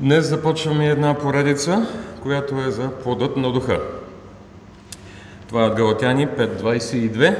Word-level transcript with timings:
Днес 0.00 0.28
започваме 0.28 0.86
една 0.86 1.14
поредица, 1.14 1.86
която 2.22 2.54
е 2.54 2.70
за 2.70 2.90
плодът 2.90 3.36
на 3.36 3.52
духа. 3.52 3.80
Това 5.48 5.62
е 5.62 5.66
от 5.66 5.74
Галатяни 5.74 6.28
5.22. 6.28 7.36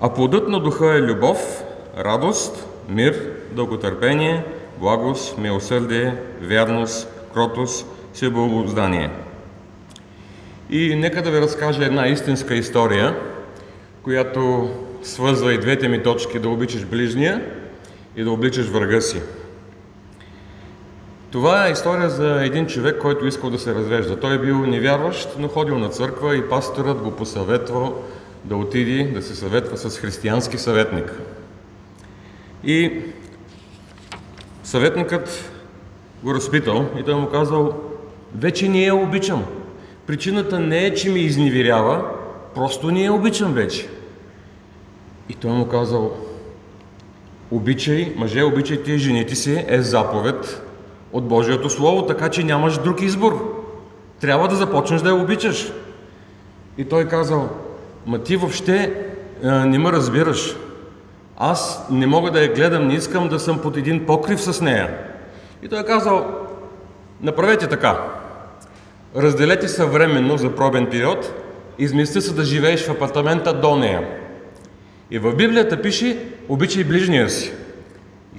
А 0.00 0.14
плодът 0.14 0.48
на 0.48 0.60
духа 0.60 0.86
е 0.86 1.02
любов, 1.02 1.64
радост, 1.98 2.66
мир, 2.88 3.32
дълготърпение, 3.52 4.44
благост, 4.78 5.38
милосърдие, 5.38 6.14
вярност, 6.40 7.08
кротост, 7.34 7.86
себеобоздание. 8.14 9.10
И 10.70 10.94
нека 10.94 11.22
да 11.22 11.30
ви 11.30 11.40
разкажа 11.40 11.84
една 11.84 12.08
истинска 12.08 12.54
история, 12.54 13.16
която 14.02 14.70
свързва 15.02 15.54
и 15.54 15.58
двете 15.58 15.88
ми 15.88 16.02
точки 16.02 16.38
да 16.38 16.48
обичаш 16.48 16.84
ближния 16.84 17.44
и 18.16 18.24
да 18.24 18.30
обличаш 18.30 18.66
врага 18.66 19.00
си. 19.00 19.20
Това 21.36 21.66
е 21.66 21.72
история 21.72 22.10
за 22.10 22.44
един 22.44 22.66
човек, 22.66 22.98
който 23.00 23.26
искал 23.26 23.50
да 23.50 23.58
се 23.58 23.74
развежда. 23.74 24.20
Той 24.20 24.34
е 24.34 24.38
бил 24.38 24.66
невярващ, 24.66 25.28
но 25.38 25.48
ходил 25.48 25.78
на 25.78 25.88
църква 25.88 26.36
и 26.36 26.48
пасторът 26.48 26.98
го 26.98 27.10
посъветвал 27.10 28.02
да 28.44 28.56
отиде 28.56 29.10
да 29.14 29.22
се 29.22 29.34
съветва 29.34 29.76
с 29.76 29.98
християнски 29.98 30.58
съветник. 30.58 31.12
И 32.64 33.02
съветникът 34.64 35.52
го 36.22 36.34
разпитал 36.34 36.86
и 36.98 37.02
той 37.02 37.14
му 37.14 37.28
казал, 37.28 37.80
вече 38.34 38.68
не 38.68 38.84
я 38.84 38.94
обичам. 38.94 39.44
Причината 40.06 40.58
не 40.58 40.84
е, 40.86 40.94
че 40.94 41.10
ми 41.10 41.20
изневерява, 41.20 42.04
просто 42.54 42.90
не 42.90 43.04
я 43.04 43.12
обичам 43.12 43.54
вече. 43.54 43.88
И 45.28 45.34
той 45.34 45.50
му 45.50 45.68
казал, 45.68 46.16
обичай, 47.50 48.12
мъже, 48.16 48.42
обичайте 48.42 48.98
жените 48.98 49.34
си, 49.34 49.64
е 49.68 49.82
заповед 49.82 50.62
от 51.16 51.24
Божието 51.24 51.70
Слово, 51.70 52.06
така 52.06 52.28
че 52.28 52.44
нямаш 52.44 52.78
друг 52.78 53.02
избор. 53.02 53.62
Трябва 54.20 54.48
да 54.48 54.54
започнеш 54.54 55.00
да 55.00 55.08
я 55.08 55.14
обичаш. 55.14 55.72
И 56.78 56.84
той 56.84 57.08
казал, 57.08 57.48
ма 58.06 58.18
ти 58.18 58.36
въобще 58.36 58.94
а, 59.44 59.66
не 59.66 59.78
ме 59.78 59.92
разбираш. 59.92 60.56
Аз 61.36 61.86
не 61.90 62.06
мога 62.06 62.30
да 62.30 62.42
я 62.42 62.54
гледам, 62.54 62.88
не 62.88 62.94
искам 62.94 63.28
да 63.28 63.40
съм 63.40 63.58
под 63.58 63.76
един 63.76 64.06
покрив 64.06 64.40
с 64.40 64.60
нея. 64.60 64.98
И 65.62 65.68
той 65.68 65.80
е 65.80 65.84
казал, 65.84 66.26
направете 67.20 67.66
така. 67.66 68.00
Разделете 69.16 69.68
се 69.68 69.84
временно 69.84 70.38
за 70.38 70.54
пробен 70.54 70.86
период, 70.90 71.32
измисли 71.78 72.22
се 72.22 72.34
да 72.34 72.44
живееш 72.44 72.86
в 72.86 72.90
апартамента 72.90 73.52
до 73.60 73.76
нея. 73.76 74.08
И 75.10 75.18
в 75.18 75.36
Библията 75.36 75.82
пише, 75.82 76.18
обичай 76.48 76.84
ближния 76.84 77.30
си. 77.30 77.52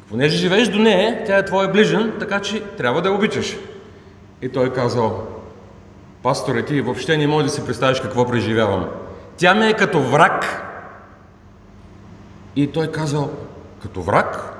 Понеже 0.09 0.37
живееш 0.37 0.67
до 0.67 0.79
нея, 0.79 1.23
тя 1.25 1.37
е 1.37 1.45
твой 1.45 1.71
ближен, 1.71 2.13
така 2.19 2.39
че 2.39 2.63
трябва 2.63 3.01
да 3.01 3.09
я 3.09 3.15
обичаш. 3.15 3.57
И 4.41 4.49
той 4.49 4.73
казал, 4.73 5.27
пасторе, 6.23 6.65
ти 6.65 6.81
въобще 6.81 7.17
не 7.17 7.27
можеш 7.27 7.49
да 7.49 7.55
си 7.55 7.65
представиш 7.65 7.99
какво 7.99 8.27
преживявам. 8.27 8.85
Тя 9.37 9.55
ми 9.55 9.65
е 9.65 9.73
като 9.73 10.01
враг. 10.01 10.63
И 12.55 12.67
той 12.67 12.87
казал, 12.87 13.31
като 13.81 14.01
враг? 14.01 14.53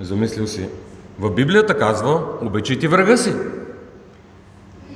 Замислил 0.00 0.46
си, 0.46 0.68
в 1.18 1.30
Библията 1.30 1.78
казва, 1.78 2.22
обичайте 2.42 2.88
врага 2.88 3.16
си. 3.16 3.34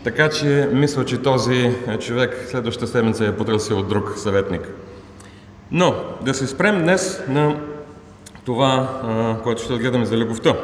Така 0.05 0.31
че 0.31 0.69
мисля, 0.73 1.05
че 1.05 1.23
този 1.23 1.75
човек 2.01 2.47
следващата 2.49 2.87
седмица 2.87 3.27
е 3.27 3.37
потърсил 3.37 3.79
от 3.79 3.89
друг 3.89 4.13
съветник. 4.17 4.69
Но 5.71 5.95
да 6.23 6.35
се 6.35 6.47
спрем 6.47 6.83
днес 6.83 7.23
на 7.29 7.57
това, 8.47 9.41
което 9.43 9.63
ще 9.63 9.79
гледаме 9.79 10.05
за 10.05 10.17
любовта. 10.17 10.55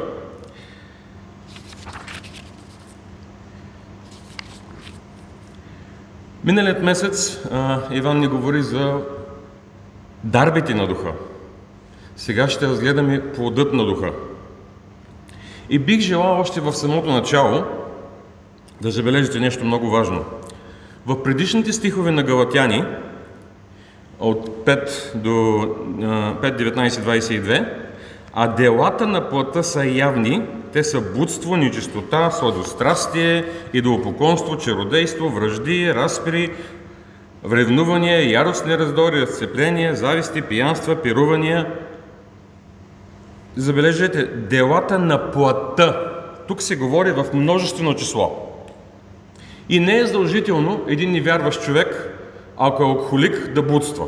Миналият 6.43 6.83
месец 6.83 7.45
Иван 7.91 8.19
ни 8.19 8.27
говори 8.27 8.63
за 8.63 9.01
дарбите 10.23 10.73
на 10.73 10.87
духа. 10.87 11.11
Сега 12.15 12.49
ще 12.49 12.67
разгледаме 12.67 13.31
плодът 13.31 13.73
на 13.73 13.85
духа. 13.85 14.11
И 15.69 15.79
бих 15.79 15.99
желал 15.99 16.39
още 16.39 16.61
в 16.61 16.73
самото 16.73 17.09
начало 17.09 17.63
да 18.81 18.91
забележите 18.91 19.39
нещо 19.39 19.65
много 19.65 19.89
важно. 19.89 20.25
В 21.05 21.23
предишните 21.23 21.73
стихове 21.73 22.11
на 22.11 22.23
Галатяни, 22.23 22.85
от 24.19 24.65
5 24.65 25.15
до 25.15 25.29
5.19.22, 25.29 27.69
а 28.33 28.47
делата 28.47 29.07
на 29.07 29.29
плътта 29.29 29.63
са 29.63 29.85
явни, 29.85 30.41
те 30.73 30.83
са 30.83 31.01
будство, 31.01 31.57
нечистота, 31.57 32.31
сладострастие, 32.31 33.45
идолопоклонство, 33.73 34.57
чародейство, 34.57 35.29
връжди, 35.29 35.93
разпри, 35.93 36.51
вревнувания, 37.43 38.31
яростни 38.31 38.77
раздори, 38.77 39.21
разцепления, 39.21 39.95
зависти, 39.95 40.41
пиянства, 40.41 40.95
пирувания. 40.95 41.73
Забележете, 43.55 44.25
делата 44.25 44.99
на 44.99 45.31
плътта. 45.31 46.11
Тук 46.47 46.61
се 46.61 46.75
говори 46.75 47.11
в 47.11 47.25
множествено 47.33 47.95
число. 47.95 48.49
И 49.69 49.79
не 49.79 49.97
е 49.97 50.05
задължително 50.05 50.81
един 50.87 51.11
невярващ 51.11 51.63
човек, 51.63 52.12
ако 52.57 52.83
е 52.83 52.85
алкохолик, 52.85 53.53
да 53.53 53.61
будства. 53.61 54.05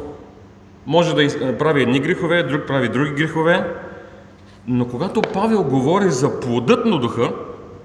Може 0.86 1.16
да 1.16 1.58
прави 1.58 1.82
едни 1.82 2.00
грехове, 2.00 2.44
друг 2.44 2.68
прави 2.68 2.90
други 2.90 3.12
грехове, 3.12 3.74
но 4.68 4.88
когато 4.88 5.22
Павел 5.22 5.64
говори 5.64 6.10
за 6.10 6.40
плодът 6.40 6.86
на 6.86 7.00
духа, 7.00 7.32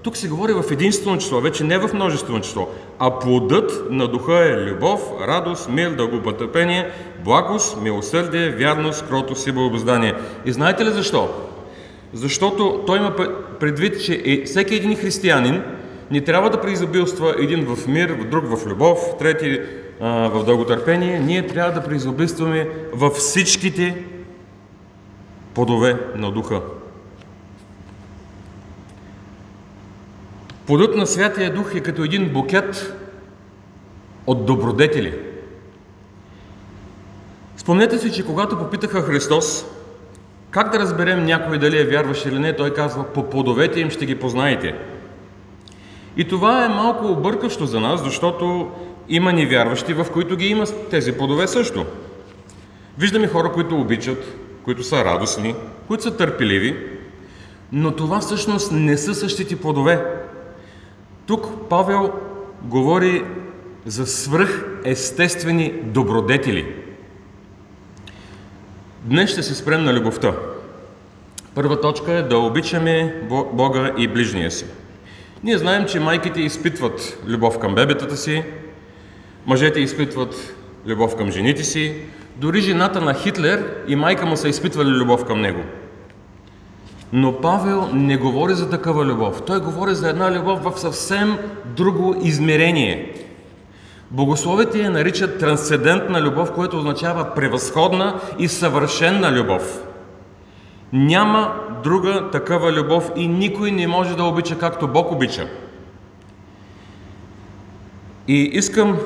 тук 0.03 0.17
се 0.17 0.27
говори 0.27 0.53
в 0.53 0.63
единствено 0.71 1.17
число, 1.17 1.41
вече 1.41 1.63
не 1.63 1.77
в 1.77 1.93
множествено 1.93 2.41
число, 2.41 2.69
а 2.99 3.19
плодът 3.19 3.91
на 3.91 4.07
духа 4.07 4.33
е 4.33 4.57
любов, 4.57 5.11
радост, 5.27 5.69
мир, 5.69 5.89
дългопотърпение, 5.89 6.91
благост, 7.23 7.81
милосърдие, 7.81 8.49
вярност, 8.49 9.07
кротост 9.07 9.47
и 9.47 9.51
благоздание. 9.51 10.13
И 10.45 10.51
знаете 10.51 10.85
ли 10.85 10.89
защо? 10.89 11.29
Защото 12.13 12.83
той 12.87 12.97
има 12.97 13.15
предвид, 13.59 14.03
че 14.05 14.43
всеки 14.45 14.75
един 14.75 14.95
християнин 14.95 15.61
не 16.11 16.21
трябва 16.21 16.49
да 16.49 16.61
преизобилства 16.61 17.35
един 17.37 17.65
в 17.65 17.87
мир, 17.87 18.17
друг 18.31 18.45
в 18.45 18.67
любов, 18.67 18.99
трети 19.19 19.61
а, 20.01 20.29
в 20.29 20.45
дълготърпение. 20.45 21.19
Ние 21.19 21.47
трябва 21.47 21.71
да 21.71 21.87
преизобилстваме 21.87 22.69
във 22.93 23.13
всичките 23.13 24.05
плодове 25.53 25.97
на 26.15 26.31
духа. 26.31 26.61
Плодът 30.67 30.95
на 30.95 31.07
Святия 31.07 31.53
Дух 31.53 31.75
е 31.75 31.79
като 31.79 32.03
един 32.03 32.29
букет 32.33 32.97
от 34.27 34.45
добродетели. 34.45 35.19
Спомнете 37.57 37.97
си, 37.97 38.11
че 38.11 38.25
когато 38.25 38.57
попитаха 38.57 39.01
Христос 39.01 39.65
как 40.51 40.71
да 40.71 40.79
разберем 40.79 41.25
някой 41.25 41.57
дали 41.57 41.79
е 41.79 41.85
вярващ 41.85 42.25
или 42.25 42.39
не, 42.39 42.55
той 42.55 42.73
казва, 42.73 43.03
по 43.03 43.29
плодовете 43.29 43.79
им 43.79 43.89
ще 43.89 44.05
ги 44.05 44.19
познаете. 44.19 44.75
И 46.17 46.27
това 46.27 46.65
е 46.65 46.69
малко 46.69 47.07
объркащо 47.07 47.65
за 47.65 47.79
нас, 47.79 48.03
защото 48.03 48.71
има 49.11 49.33
невярващи, 49.33 49.93
в 49.93 50.07
които 50.13 50.35
ги 50.35 50.47
има 50.47 50.65
тези 50.65 51.11
плодове 51.11 51.47
също. 51.47 51.85
Виждаме 52.97 53.27
хора, 53.27 53.51
които 53.51 53.81
обичат, 53.81 54.37
които 54.63 54.83
са 54.83 55.05
радостни, 55.05 55.55
които 55.87 56.03
са 56.03 56.17
търпеливи, 56.17 56.77
но 57.71 57.95
това 57.95 58.19
всъщност 58.19 58.71
не 58.71 58.97
са 58.97 59.15
същите 59.15 59.55
плодове. 59.55 60.05
Тук 61.25 61.69
Павел 61.69 62.11
говори 62.61 63.25
за 63.85 64.07
свръхестествени 64.07 65.73
добродетели. 65.83 66.75
Днес 69.03 69.31
ще 69.31 69.43
се 69.43 69.55
спрем 69.55 69.83
на 69.83 69.93
любовта. 69.93 70.33
Първа 71.55 71.81
точка 71.81 72.13
е 72.13 72.21
да 72.21 72.37
обичаме 72.37 73.21
Бога 73.53 73.93
и 73.97 74.07
ближния 74.07 74.51
си. 74.51 74.65
Ние 75.43 75.57
знаем, 75.57 75.85
че 75.85 75.99
майките 75.99 76.41
изпитват 76.41 77.17
любов 77.27 77.59
към 77.59 77.75
бебетата 77.75 78.17
си, 78.17 78.43
мъжете 79.45 79.79
изпитват 79.79 80.55
любов 80.85 81.15
към 81.15 81.31
жените 81.31 81.63
си, 81.63 81.95
дори 82.35 82.61
жената 82.61 83.01
на 83.01 83.13
Хитлер 83.13 83.75
и 83.87 83.95
майка 83.95 84.25
му 84.25 84.37
са 84.37 84.49
изпитвали 84.49 84.89
любов 84.89 85.25
към 85.25 85.41
него. 85.41 85.61
Но 87.13 87.41
Павел 87.41 87.89
не 87.93 88.17
говори 88.17 88.53
за 88.53 88.69
такава 88.69 89.05
любов. 89.05 89.41
Той 89.41 89.59
говори 89.59 89.95
за 89.95 90.09
една 90.09 90.31
любов 90.31 90.63
в 90.63 90.79
съвсем 90.79 91.37
друго 91.65 92.15
измерение. 92.21 93.13
Богословите 94.11 94.79
я 94.79 94.91
наричат 94.91 95.39
трансцендентна 95.39 96.21
любов, 96.21 96.51
което 96.53 96.77
означава 96.77 97.35
превъзходна 97.35 98.19
и 98.39 98.47
съвършенна 98.47 99.31
любов. 99.31 99.83
Няма 100.93 101.55
друга 101.83 102.29
такава 102.31 102.71
любов 102.71 103.11
и 103.15 103.27
никой 103.27 103.71
не 103.71 103.87
може 103.87 104.15
да 104.15 104.23
обича 104.23 104.57
както 104.57 104.87
Бог 104.87 105.11
обича. 105.11 105.47
И 108.27 108.49
искам 108.53 108.97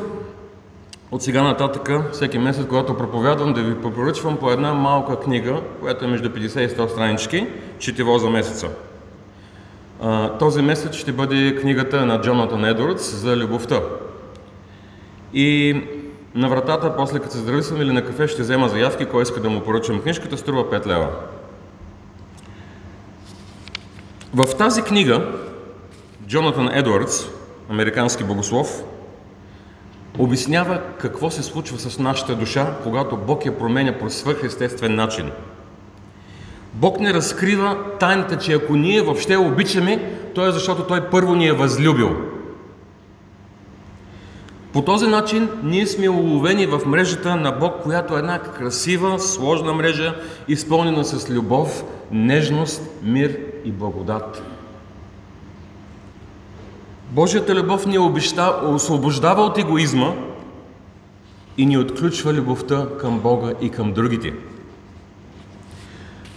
от 1.15 1.23
сега 1.23 1.43
нататък, 1.43 1.89
всеки 2.11 2.37
месец, 2.37 2.65
когато 2.69 2.97
проповядвам, 2.97 3.53
да 3.53 3.61
ви 3.61 3.81
препоръчвам 3.81 4.37
по 4.37 4.51
една 4.51 4.73
малка 4.73 5.19
книга, 5.19 5.61
която 5.79 6.05
е 6.05 6.07
между 6.07 6.29
50 6.29 6.59
и 6.59 6.69
100 6.69 6.87
странички, 6.87 7.47
четиво 7.79 8.17
за 8.17 8.29
месеца. 8.29 8.69
Този 10.39 10.61
месец 10.61 10.93
ще 10.93 11.11
бъде 11.11 11.55
книгата 11.55 12.05
на 12.05 12.21
Джонатан 12.21 12.65
Едвардс 12.65 13.15
за 13.15 13.37
любовта. 13.37 13.81
И 15.33 15.81
на 16.35 16.49
вратата, 16.49 16.95
после 16.95 17.19
като 17.19 17.33
се 17.33 17.37
здрависвам 17.37 17.81
или 17.81 17.91
на 17.91 18.05
кафе, 18.05 18.27
ще 18.27 18.41
взема 18.41 18.69
заявки, 18.69 19.05
кой 19.05 19.23
иска 19.23 19.41
да 19.41 19.49
му 19.49 19.61
поръчам 19.61 20.01
книжката, 20.01 20.37
струва 20.37 20.63
5 20.63 20.85
лева. 20.87 21.07
В 24.33 24.57
тази 24.57 24.81
книга 24.81 25.31
Джонатан 26.27 26.69
Едвардс, 26.73 27.25
американски 27.69 28.23
богослов, 28.23 28.83
обяснява 30.19 30.81
какво 30.99 31.29
се 31.29 31.43
случва 31.43 31.79
с 31.79 31.99
нашата 31.99 32.35
душа, 32.35 32.77
когато 32.83 33.17
Бог 33.17 33.45
я 33.45 33.57
променя 33.57 33.97
по 33.97 34.09
свърхестествен 34.09 34.95
начин. 34.95 35.31
Бог 36.73 36.99
не 36.99 37.13
разкрива 37.13 37.77
тайната, 37.99 38.37
че 38.37 38.53
ако 38.53 38.75
ние 38.75 39.01
въобще 39.01 39.37
обичаме, 39.37 40.17
то 40.35 40.47
е 40.47 40.51
защото 40.51 40.83
Той 40.83 41.09
първо 41.09 41.35
ни 41.35 41.47
е 41.47 41.53
възлюбил. 41.53 42.15
По 44.73 44.81
този 44.81 45.07
начин 45.07 45.49
ние 45.63 45.87
сме 45.87 46.09
уловени 46.09 46.65
в 46.65 46.81
мрежата 46.85 47.35
на 47.35 47.51
Бог, 47.51 47.73
която 47.83 48.15
е 48.15 48.19
една 48.19 48.39
красива, 48.39 49.19
сложна 49.19 49.73
мрежа, 49.73 50.15
изпълнена 50.47 51.05
с 51.05 51.29
любов, 51.29 51.83
нежност, 52.11 52.81
мир 53.03 53.39
и 53.65 53.71
благодат. 53.71 54.54
Божията 57.15 57.55
любов 57.55 57.85
ни 57.85 57.99
обеща, 57.99 58.61
освобождава 58.63 59.41
от 59.41 59.57
егоизма 59.57 60.13
и 61.57 61.65
ни 61.65 61.77
отключва 61.77 62.33
любовта 62.33 62.87
към 62.99 63.19
Бога 63.19 63.53
и 63.61 63.69
към 63.69 63.93
другите. 63.93 64.33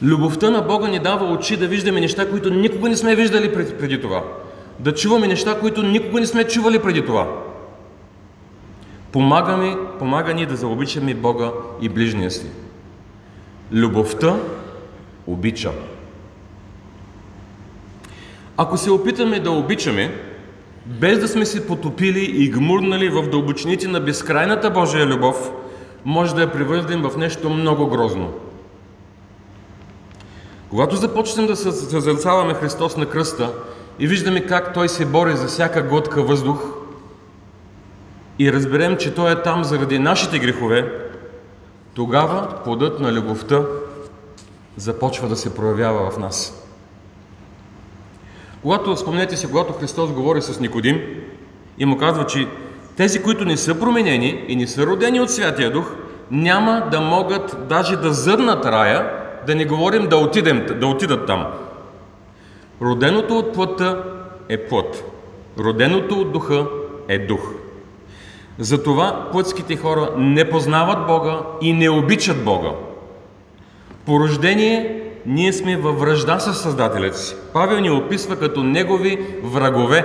Любовта 0.03 0.51
на 0.51 0.63
Бога 0.63 0.89
ни 0.89 0.99
дава 0.99 1.33
очи 1.33 1.57
да 1.57 1.67
виждаме 1.67 2.01
неща, 2.01 2.31
които 2.31 2.51
никога 2.51 2.89
не 2.89 2.97
сме 2.97 3.17
виждали 3.17 3.55
преди 3.79 4.01
това. 4.01 4.25
Да 4.79 4.95
чуваме 4.95 5.29
неща, 5.29 5.61
които 5.61 5.83
никога 5.83 6.21
не 6.21 6.27
сме 6.27 6.45
чували 6.45 6.79
преди 6.79 7.07
това. 7.07 7.29
Помагаме, 9.13 9.77
помага 9.99 10.35
ни 10.35 10.47
да 10.47 10.57
заобичаме 10.57 11.15
Бога 11.15 11.51
и 11.81 11.89
ближния 11.89 12.31
си. 12.31 12.47
Любовта 13.73 14.37
обича. 15.27 15.73
Ако 18.57 18.79
се 18.79 18.91
опитаме 18.91 19.41
да 19.41 19.51
обичаме, 19.51 20.28
без 20.89 21.19
да 21.19 21.29
сме 21.29 21.47
се 21.47 21.67
потопили 21.67 22.25
и 22.45 22.51
гмурнали 22.51 23.09
в 23.09 23.31
дълбочините 23.31 23.89
на 23.89 24.01
безкрайната 24.01 24.71
Божия 24.71 25.07
любов, 25.07 25.51
може 26.05 26.35
да 26.35 26.41
я 26.41 26.53
превърнем 26.53 27.03
в 27.03 27.17
нещо 27.17 27.51
много 27.51 27.87
грозно. 27.87 28.33
Когато 30.71 30.97
започнем 30.97 31.47
да 31.47 31.57
съзерцаваме 31.57 32.55
Христос 32.55 32.97
на 32.97 33.07
кръста 33.07 33.53
и 33.99 34.07
виждаме 34.07 34.47
как 34.47 34.75
Той 34.75 34.89
се 34.89 35.07
бори 35.07 35.37
за 35.37 35.47
всяка 35.47 35.83
глътка 35.83 36.23
въздух 36.23 36.65
и 38.39 38.53
разберем, 38.53 38.97
че 38.97 39.15
Той 39.15 39.33
е 39.33 39.43
там 39.43 39.65
заради 39.65 39.99
нашите 39.99 40.39
грехове, 40.39 40.93
тогава 41.95 42.55
плодът 42.65 43.01
на 43.01 43.13
любовта 43.13 43.63
започва 44.77 45.29
да 45.29 45.37
се 45.37 45.55
проявява 45.55 46.11
в 46.11 46.19
нас. 46.19 46.68
Когато, 48.63 48.97
спомнете 48.97 49.37
си, 49.37 49.47
когато 49.47 49.73
Христос 49.73 50.13
говори 50.13 50.43
с 50.43 50.61
Никодим 50.61 51.01
и 51.79 51.85
му 51.85 51.99
казва, 51.99 52.27
че 52.27 52.47
тези, 52.97 53.23
които 53.23 53.45
не 53.45 53.57
са 53.57 53.81
променени 53.81 54.45
и 54.49 54.57
не 54.57 54.67
са 54.67 54.87
родени 54.87 55.21
от 55.21 55.31
Святия 55.31 55.73
Дух, 55.73 55.93
няма 56.31 56.89
да 56.91 57.01
могат 57.01 57.57
даже 57.69 57.97
да 57.97 58.13
зърнат 58.13 58.67
рая, 58.67 59.11
да 59.47 59.55
не 59.55 59.65
говорим 59.65 60.09
да, 60.09 60.17
отидем, 60.17 60.67
да 60.81 60.87
отидат 60.87 61.27
там. 61.27 61.47
Роденото 62.83 63.39
от 63.39 63.55
плътта 63.55 64.05
е 64.49 64.57
плът. 64.57 65.05
Роденото 65.59 66.21
от 66.21 66.33
духа 66.33 66.67
е 67.09 67.19
дух. 67.19 67.53
Затова 68.59 69.29
плътските 69.33 69.77
хора 69.77 70.11
не 70.17 70.51
познават 70.51 71.07
Бога 71.07 71.41
и 71.61 71.73
не 71.73 71.91
обичат 71.91 72.45
Бога. 72.45 72.71
По 74.07 74.21
рождение 74.21 75.08
ние 75.29 75.53
сме 75.53 75.77
във 75.77 76.01
връжда 76.01 76.39
с 76.39 76.55
Създателят 76.55 77.19
си. 77.19 77.37
Павел 77.53 77.81
ни 77.81 77.91
описва 77.91 78.37
като 78.37 78.63
негови 78.63 79.27
врагове. 79.43 80.05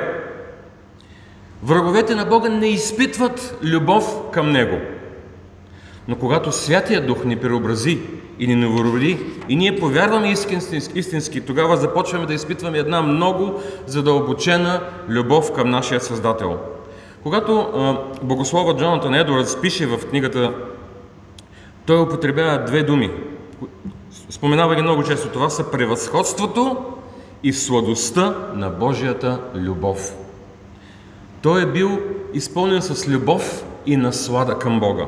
Враговете 1.63 2.15
на 2.15 2.25
Бога 2.25 2.49
не 2.49 2.67
изпитват 2.67 3.57
любов 3.63 4.31
към 4.31 4.51
Него. 4.51 4.77
Но 6.07 6.15
когато 6.15 6.51
Святия 6.51 7.05
Дух 7.05 7.25
ни 7.25 7.35
преобрази 7.35 7.99
и 8.39 8.47
ни 8.47 8.55
новороди, 8.55 9.19
и 9.49 9.55
ние 9.55 9.75
повярваме 9.75 10.31
истински, 10.31 10.99
истински, 10.99 11.41
тогава 11.41 11.77
започваме 11.77 12.25
да 12.25 12.33
изпитваме 12.33 12.77
една 12.77 13.01
много 13.01 13.61
задълбочена 13.87 14.81
любов 15.09 15.53
към 15.53 15.69
нашия 15.69 16.01
Създател. 16.01 16.59
Когато 17.23 17.59
а, 17.59 17.97
богослова 18.25 18.75
Джонатан 18.77 19.15
Едуардс 19.15 19.61
пише 19.61 19.85
в 19.85 19.97
книгата, 20.09 20.53
той 21.85 22.01
употребява 22.01 22.65
две 22.65 22.83
думи, 22.83 23.09
споменава 24.29 24.75
ги 24.75 24.81
много 24.81 25.03
често. 25.03 25.29
Това 25.29 25.49
са 25.49 25.71
превъзходството 25.71 26.77
и 27.43 27.53
сладостта 27.53 28.35
на 28.53 28.69
Божията 28.69 29.39
любов. 29.55 30.15
Той 31.41 31.63
е 31.63 31.65
бил 31.65 31.99
изпълнен 32.33 32.81
с 32.81 33.07
любов 33.07 33.63
и 33.85 33.97
наслада 33.97 34.59
към 34.59 34.79
Бога. 34.79 35.05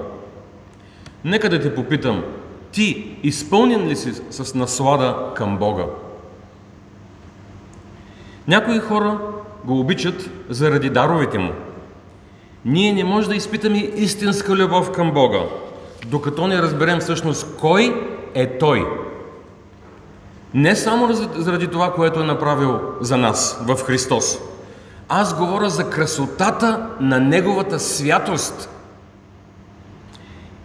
Нека 1.24 1.50
да 1.50 1.62
те 1.62 1.76
попитам, 1.76 2.24
ти 2.72 3.18
изпълнен 3.24 3.88
ли 3.88 3.96
си 3.96 4.14
с 4.30 4.56
наслада 4.56 5.34
към 5.36 5.58
Бога? 5.58 5.86
Някои 8.48 8.80
хора 8.80 9.20
го 9.66 9.80
обичат 9.80 10.30
заради 10.50 10.90
даровете 10.90 11.38
му. 11.38 11.52
Ние 12.66 12.94
не 12.94 13.04
можем 13.04 13.30
да 13.30 13.36
изпитаме 13.36 13.78
истинска 13.78 14.56
любов 14.56 14.92
към 14.92 15.12
Бога, 15.12 15.40
докато 16.06 16.48
не 16.48 16.62
разберем 16.62 17.00
всъщност 17.00 17.58
кой 17.60 18.15
е 18.36 18.58
Той. 18.58 18.86
Не 20.54 20.76
само 20.76 21.14
заради 21.36 21.68
това, 21.68 21.94
което 21.94 22.20
е 22.20 22.26
направил 22.26 22.80
за 23.02 23.18
нас 23.18 23.64
в 23.68 23.84
Христос. 23.84 24.40
Аз 25.10 25.38
говоря 25.38 25.70
за 25.70 25.90
красотата 25.90 26.90
на 27.00 27.20
Неговата 27.20 27.80
святост. 27.80 28.70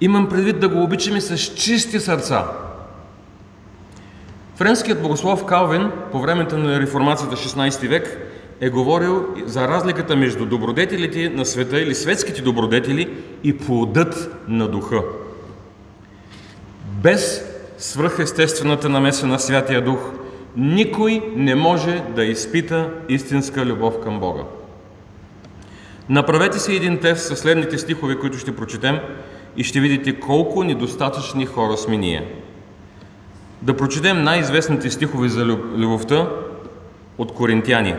Имам 0.01 0.29
предвид 0.29 0.61
да 0.61 0.69
го 0.69 0.83
обичаме 0.83 1.21
с 1.21 1.39
чисти 1.39 2.01
сърца. 2.01 2.45
Френският 4.57 5.03
богослов 5.03 5.47
Калвин 5.47 5.91
по 6.13 6.21
времето 6.21 6.59
на 6.59 6.81
реформацията 6.81 7.37
16 7.37 7.89
век 7.89 8.19
е 8.61 8.71
говорил 8.71 9.27
за 9.47 9.69
разликата 9.69 10.17
между 10.17 10.47
добродетелите 10.47 11.29
на 11.29 11.45
света 11.45 11.81
или 11.81 11.95
светските 11.95 12.43
добродетели 12.43 13.17
и 13.45 13.59
плодът 13.59 14.37
на 14.49 14.69
духа. 14.69 15.03
Без 17.03 17.50
свръхестествената 17.81 18.89
намеса 18.89 19.27
на 19.27 19.39
Святия 19.39 19.85
Дух, 19.85 19.99
никой 20.57 21.23
не 21.37 21.55
може 21.55 22.03
да 22.17 22.25
изпита 22.25 22.91
истинска 23.09 23.67
любов 23.67 24.01
към 24.03 24.21
Бога. 24.21 24.43
Направете 26.09 26.59
си 26.59 26.77
един 26.77 26.99
тест 26.99 27.27
със 27.27 27.39
следните 27.39 27.79
стихове, 27.79 28.19
които 28.19 28.39
ще 28.39 28.57
прочетем 28.57 28.99
и 29.57 29.65
ще 29.65 29.81
видите 29.81 30.21
колко 30.21 30.65
недостатъчни 30.65 31.47
хора 31.47 31.77
сме 31.77 31.97
ние. 31.97 32.35
Да 33.63 33.77
прочетем 33.77 34.23
най-известните 34.23 34.91
стихове 34.91 35.29
за 35.29 35.45
любовта 35.77 36.29
от 37.19 37.35
Коринтияни. 37.35 37.95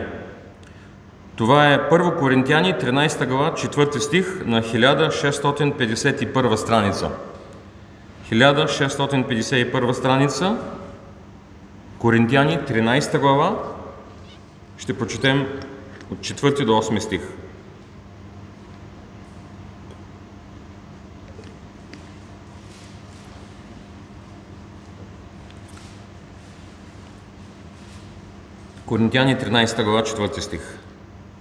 Това 1.36 1.72
е 1.72 1.78
1 1.78 2.18
Коринтияни, 2.18 2.74
13 2.74 3.26
глава, 3.26 3.54
4 3.54 3.98
стих 3.98 4.42
на 4.46 4.62
1651 4.62 6.54
страница. 6.54 7.10
1651 8.32 9.92
страница, 9.92 10.56
Коринтияни, 11.98 12.58
13 12.58 13.18
глава, 13.18 13.58
ще 14.78 14.98
прочетем 14.98 15.46
от 16.10 16.18
4 16.18 16.64
до 16.64 16.72
8 16.72 16.98
стих. 17.00 17.20
Коринтияни 28.86 29.36
13 29.36 29.84
глава, 29.84 30.02
4 30.02 30.40
стих. 30.40 30.78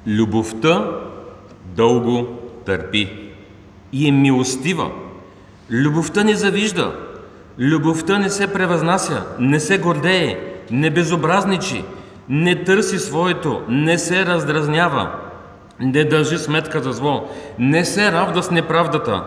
Любовта 0.07 1.01
дълго 1.65 2.27
търпи 2.65 3.33
и 3.93 4.07
е 4.07 4.12
милостива. 4.12 4.91
Любовта 5.72 6.24
не 6.24 6.36
завижда. 6.36 6.96
Любовта 7.60 8.18
не 8.20 8.30
се 8.30 8.54
превъзнася, 8.54 9.24
не 9.40 9.60
се 9.60 9.78
гордее, 9.78 10.40
не 10.72 10.90
безобразничи, 10.90 11.84
не 12.30 12.63
търси 12.63 13.00
своето, 13.00 13.62
не 13.70 13.98
се 13.98 14.25
раздразнява, 14.25 15.12
не 15.80 16.04
държи 16.04 16.38
сметка 16.38 16.80
за 16.84 16.92
зло, 16.92 17.30
не 17.60 17.86
се 17.86 18.12
равда 18.12 18.44
с 18.44 18.51
неправдата, 18.51 19.24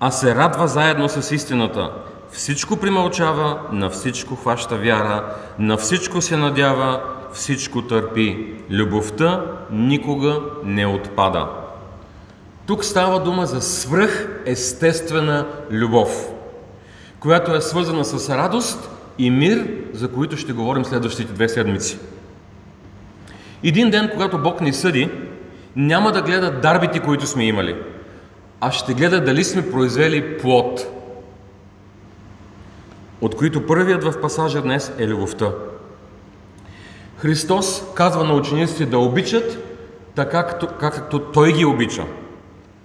а 0.00 0.10
се 0.10 0.34
радва 0.34 0.68
заедно 0.68 1.08
с 1.08 1.34
истината. 1.34 1.90
Всичко 2.30 2.76
примълчава, 2.76 3.58
на 3.72 3.90
всичко 3.90 4.36
хваща 4.36 4.76
вяра, 4.76 5.24
на 5.58 5.76
всичко 5.76 6.20
се 6.20 6.36
надява, 6.36 7.02
всичко 7.32 7.82
търпи. 7.82 8.54
Любовта 8.70 9.44
никога 9.70 10.40
не 10.64 10.86
отпада. 10.86 11.46
Тук 12.66 12.84
става 12.84 13.20
дума 13.20 13.46
за 13.46 13.60
свръхестествена 13.62 15.46
любов, 15.70 16.30
която 17.20 17.54
е 17.54 17.60
свързана 17.60 18.04
с 18.04 18.36
радост 18.36 18.90
и 19.18 19.30
мир, 19.30 19.68
за 19.92 20.08
които 20.08 20.36
ще 20.36 20.52
говорим 20.52 20.84
следващите 20.84 21.32
две 21.32 21.48
седмици. 21.48 21.98
Един 23.64 23.90
ден, 23.90 24.10
когато 24.12 24.38
Бог 24.38 24.60
ни 24.60 24.72
съди, 24.72 25.10
няма 25.76 26.12
да 26.12 26.22
гледа 26.22 26.50
дарбите, 26.50 27.00
които 27.00 27.26
сме 27.26 27.44
имали, 27.44 27.76
а 28.60 28.72
ще 28.72 28.94
гледа 28.94 29.20
дали 29.20 29.44
сме 29.44 29.70
произвели 29.70 30.38
плод, 30.38 30.86
от 33.20 33.36
които 33.36 33.66
първият 33.66 34.04
в 34.04 34.20
пасажа 34.20 34.62
днес 34.62 34.92
е 34.98 35.08
любовта. 35.08 35.50
Христос 37.16 37.84
казва 37.94 38.24
на 38.24 38.34
учениците 38.34 38.86
да 38.86 38.98
обичат 38.98 39.58
така, 40.14 40.46
както, 40.46 40.68
както 40.80 41.18
Той 41.18 41.52
ги 41.52 41.64
обича. 41.64 42.04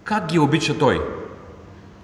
Как 0.10 0.26
ги 0.26 0.40
обича 0.40 0.78
Той? 0.78 1.02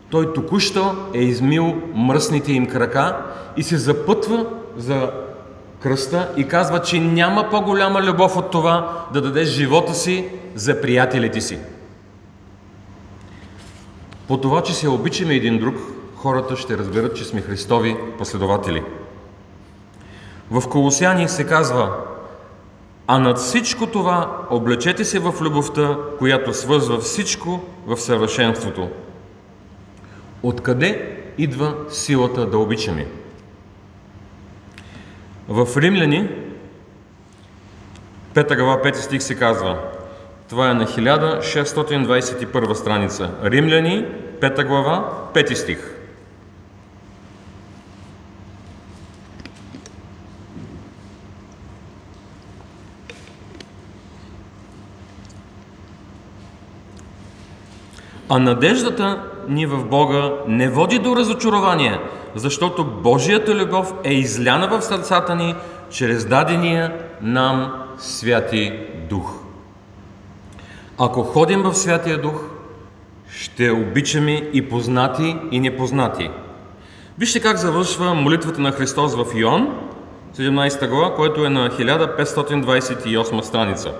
Той 0.09 0.33
току-що 0.33 0.95
е 1.13 1.19
измил 1.19 1.81
мръсните 1.93 2.53
им 2.53 2.65
крака 2.65 3.25
и 3.57 3.63
се 3.63 3.77
запътва 3.77 4.45
за 4.77 5.12
кръста 5.79 6.33
и 6.38 6.47
казва, 6.47 6.81
че 6.81 7.00
няма 7.00 7.50
по-голяма 7.50 8.01
любов 8.01 8.38
от 8.38 8.51
това 8.51 9.05
да 9.13 9.21
дадеш 9.21 9.47
живота 9.47 9.93
си 9.93 10.29
за 10.55 10.81
приятелите 10.81 11.41
си. 11.41 11.59
По 14.27 14.38
това, 14.38 14.63
че 14.63 14.74
се 14.74 14.89
обичаме 14.89 15.33
един 15.33 15.59
друг, 15.59 15.75
хората 16.15 16.55
ще 16.55 16.77
разберат, 16.77 17.15
че 17.15 17.25
сме 17.25 17.41
Христови 17.41 17.97
последователи. 18.17 18.83
В 20.51 20.69
Колосяни 20.69 21.29
се 21.29 21.43
казва, 21.43 21.91
а 23.07 23.19
над 23.19 23.38
всичко 23.38 23.88
това 23.88 24.38
облечете 24.50 25.05
се 25.05 25.19
в 25.19 25.33
любовта, 25.41 25.97
която 26.17 26.53
свързва 26.53 27.00
всичко 27.00 27.63
в 27.85 27.97
съвършенството. 27.97 28.89
Откъде 30.43 31.17
идва 31.38 31.75
силата 31.89 32.45
да 32.45 32.57
обичаме? 32.57 33.07
В 35.47 35.77
Римляни, 35.77 36.29
5 38.33 38.55
глава, 38.55 38.81
5 38.83 38.95
стих 38.95 39.24
се 39.24 39.35
казва, 39.35 39.77
това 40.50 40.71
е 40.71 40.74
на 40.74 40.85
1621 40.85 42.74
страница. 42.74 43.31
Римляни, 43.43 44.05
5 44.39 44.67
глава, 44.67 45.12
5 45.33 45.53
стих. 45.53 45.94
А 58.29 58.39
надеждата 58.39 59.24
ни 59.50 59.65
в 59.65 59.86
Бога 59.86 60.32
не 60.48 60.70
води 60.70 61.00
до 61.00 61.15
разочарование, 61.15 62.00
защото 62.36 62.86
Божията 62.86 63.55
любов 63.55 63.94
е 64.03 64.13
изляна 64.13 64.67
в 64.67 64.82
сърцата 64.82 65.36
ни 65.36 65.55
чрез 65.89 66.25
дадения 66.25 66.94
нам 67.22 67.74
Святи 67.98 68.74
Дух. 69.10 69.34
Ако 71.00 71.24
ходим 71.24 71.62
в 71.62 71.74
Святия 71.74 72.22
Дух, 72.22 72.41
ще 73.29 73.72
обичаме 73.72 74.50
и 74.53 74.70
познати, 74.70 75.38
и 75.51 75.60
непознати. 75.60 76.29
Вижте 77.20 77.39
как 77.39 77.58
завършва 77.58 78.13
молитвата 78.13 78.62
на 78.62 78.72
Христос 78.72 79.15
в 79.15 79.25
Йоан, 79.36 79.67
17 80.38 80.89
глава, 80.89 81.15
което 81.15 81.46
е 81.46 81.50
на 81.50 81.70
1528 81.70 83.41
страница. 83.41 83.91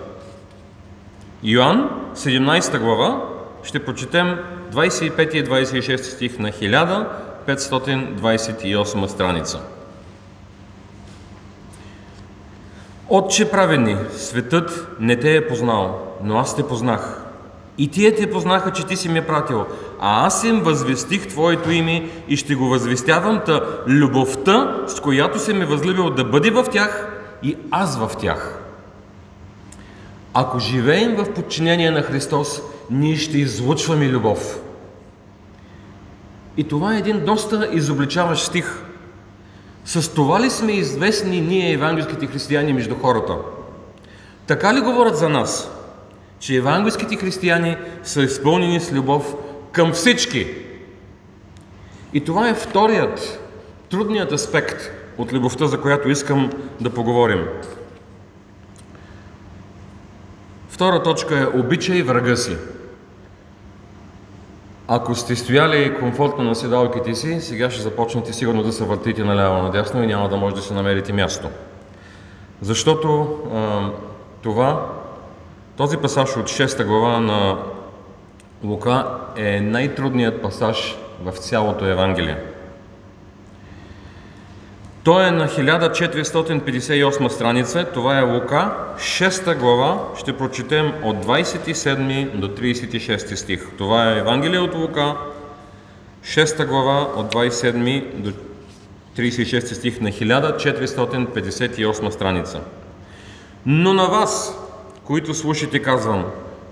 Йоан, 1.44 1.90
17 2.16 2.80
глава, 2.80 3.35
ще 3.66 3.86
прочетем 3.86 4.40
25 4.72 5.34
и 5.34 5.46
26 5.46 5.98
стих 5.98 6.40
на 6.40 6.52
1528 6.52 9.08
страница. 9.08 9.60
Отче 13.10 13.52
праведни, 13.52 13.98
светът 14.12 14.88
не 15.00 15.20
те 15.20 15.36
е 15.36 15.48
познал, 15.48 16.02
но 16.24 16.38
аз 16.38 16.56
те 16.56 16.64
познах. 16.64 17.22
И 17.78 17.92
тие 17.92 18.16
те 18.16 18.32
познаха, 18.32 18.72
че 18.72 18.86
ти 18.86 18.96
си 18.96 19.10
ме 19.10 19.28
пратил, 19.28 19.66
а 20.00 20.26
аз 20.26 20.44
им 20.44 20.60
възвестих 20.60 21.28
Твоето 21.28 21.72
име 21.72 22.10
и 22.28 22.38
ще 22.38 22.56
го 22.56 22.70
възвестявам 22.70 23.42
та 23.46 23.62
любовта, 23.88 24.76
с 24.88 25.00
която 25.00 25.40
се 25.40 25.54
ме 25.54 25.66
възлюбил 25.66 26.10
да 26.10 26.24
бъде 26.24 26.52
в 26.52 26.66
тях 26.72 27.08
и 27.44 27.58
аз 27.72 27.98
в 27.98 28.12
тях. 28.20 28.60
Ако 30.34 30.60
живеем 30.60 31.16
в 31.16 31.34
подчинение 31.34 31.92
на 31.92 32.02
Христос, 32.02 32.62
ние 32.90 33.16
ще 33.16 33.38
излучваме 33.38 34.10
любов. 34.10 34.62
И 36.58 36.64
това 36.64 36.96
е 36.96 37.00
един 37.00 37.26
доста 37.26 37.70
изобличаващ 37.72 38.46
стих. 38.46 38.82
С 39.86 40.14
това 40.14 40.42
ли 40.42 40.50
сме 40.50 40.72
известни 40.72 41.42
ние, 41.42 41.74
евангелските 41.74 42.28
християни, 42.28 42.74
между 42.74 42.96
хората? 42.96 43.38
Така 44.48 44.74
ли 44.74 44.82
говорят 44.82 45.18
за 45.18 45.30
нас? 45.30 45.72
Че 46.40 46.56
евангелските 46.56 47.16
християни 47.16 47.78
са 48.04 48.24
изпълнени 48.24 48.80
с 48.80 48.92
любов 48.94 49.36
към 49.72 49.92
всички. 49.92 50.48
И 52.14 52.22
това 52.22 52.50
е 52.50 52.54
вторият, 52.54 53.40
трудният 53.90 54.32
аспект 54.32 54.92
от 55.18 55.34
любовта, 55.34 55.68
за 55.68 55.82
която 55.82 56.10
искам 56.10 56.52
да 56.82 56.90
поговорим. 56.90 57.46
Втора 60.70 61.04
точка 61.04 61.40
е 61.40 61.60
обичай 61.60 62.02
врага 62.02 62.36
си. 62.36 62.58
Ако 64.88 65.16
сте 65.16 65.36
стояли 65.36 65.96
комфортно 66.00 66.44
на 66.44 66.56
седалките 66.56 67.16
си, 67.16 67.42
сега 67.42 67.70
ще 67.70 67.82
започнете 67.82 68.34
сигурно 68.34 68.64
да 68.64 68.72
се 68.72 68.84
въртите 68.84 69.24
наляво 69.24 69.64
надясно 69.64 70.04
и 70.04 70.08
няма 70.08 70.30
да 70.30 70.38
може 70.38 70.56
да 70.56 70.62
се 70.62 70.74
намерите 70.74 71.14
място. 71.14 71.48
Защото 72.62 73.38
а, 73.54 73.90
това, 74.42 74.90
този 75.78 75.98
пасаж 75.98 76.38
от 76.38 76.46
6 76.46 76.86
глава 76.86 77.20
на 77.20 77.58
Лука 78.64 79.08
е 79.36 79.60
най-трудният 79.60 80.42
пасаж 80.42 80.98
в 81.24 81.32
цялото 81.32 81.86
Евангелие. 81.86 82.55
Той 85.06 85.28
е 85.28 85.32
на 85.32 85.48
1458 85.48 87.28
страница, 87.28 87.86
това 87.94 88.20
е 88.20 88.22
Лука, 88.22 88.72
6 88.98 89.58
глава, 89.58 90.08
ще 90.20 90.38
прочетем 90.38 90.94
от 91.04 91.26
27 91.26 92.36
до 92.36 92.48
36 92.48 93.36
стих. 93.36 93.68
Това 93.78 94.12
е 94.12 94.20
Евангелие 94.20 94.60
от 94.60 94.76
Лука, 94.76 95.16
6 96.24 96.68
глава, 96.68 97.08
от 97.16 97.34
27 97.34 98.16
до 98.16 98.32
36 99.18 99.74
стих 99.74 100.02
на 100.02 100.10
1458 100.10 102.10
страница. 102.10 102.62
Но 103.66 103.94
на 103.94 104.06
вас, 104.06 104.60
които 105.04 105.34
слушате, 105.34 105.80
казвам, 105.80 106.26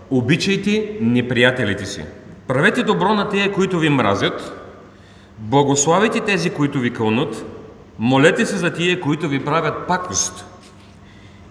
обичайте 0.10 0.98
неприятелите 1.02 1.86
си. 1.86 2.04
Правете 2.48 2.84
добро 2.84 3.14
на 3.14 3.30
тия, 3.30 3.52
които 3.52 3.80
ви 3.80 3.90
мразят, 3.90 4.66
благославите 5.38 6.20
тези, 6.20 6.50
които 6.50 6.80
ви 6.80 6.94
кълнат, 6.94 7.46
Молете 8.00 8.46
се 8.46 8.58
за 8.58 8.74
тия, 8.74 9.02
които 9.02 9.28
ви 9.28 9.46
правят 9.46 9.88
пакост. 9.88 10.46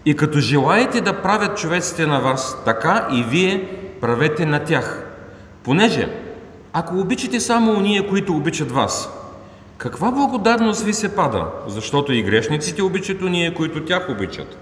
И 0.04 0.16
като 0.16 0.38
желаете 0.38 1.00
да 1.00 1.22
правят 1.22 1.58
човеците 1.58 2.06
на 2.06 2.20
вас, 2.20 2.56
така 2.64 3.08
и 3.12 3.22
вие 3.22 3.68
правете 4.00 4.46
на 4.46 4.64
тях. 4.64 5.06
Понеже, 5.64 6.08
ако 6.72 6.99
обичате 7.00 7.40
само 7.40 7.72
уния, 7.72 8.08
които 8.08 8.37
обичат 8.37 8.72
вас, 8.72 9.11
каква 9.78 10.11
благодарност 10.11 10.82
ви 10.82 10.92
се 10.92 11.16
пада? 11.16 11.46
Защото 11.66 12.12
и 12.12 12.22
грешниците 12.22 12.82
обичат 12.82 13.22
уния, 13.22 13.54
които 13.54 13.84
тях 13.84 14.08
обичат. 14.11 14.58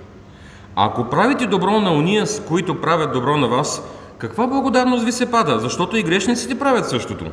Ако 0.77 1.05
правите 1.05 1.47
добро 1.47 1.81
на 1.81 1.93
уния, 1.93 2.27
с 2.27 2.41
които 2.41 2.81
правят 2.81 3.13
добро 3.13 3.37
на 3.37 3.49
вас, 3.49 3.83
каква 4.19 4.47
благодарност 4.47 5.05
ви 5.05 5.13
се 5.13 5.31
пада? 5.31 5.59
Защото 5.59 5.97
и 5.97 6.03
грешниците 6.03 6.59
правят 6.59 6.89
същото. 6.89 7.25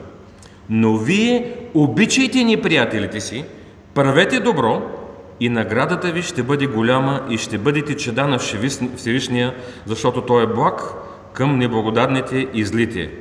Но 0.69 0.97
вие 0.97 1.55
обичайте 1.73 2.43
ни 2.43 2.61
приятелите 2.61 3.21
си, 3.21 3.45
Правете 3.97 4.39
добро 4.39 4.81
и 5.39 5.49
наградата 5.49 6.11
ви 6.11 6.21
ще 6.21 6.43
бъде 6.43 6.67
голяма 6.67 7.21
и 7.29 7.37
ще 7.37 7.57
бъдете 7.57 7.97
чеда 7.97 8.27
на 8.27 8.39
Всевишния, 8.95 9.55
защото 9.85 10.21
Той 10.21 10.43
е 10.43 10.47
благ 10.47 10.81
към 11.33 11.57
неблагодарните 11.57 12.47
и 12.53 12.65
злите. 12.65 13.11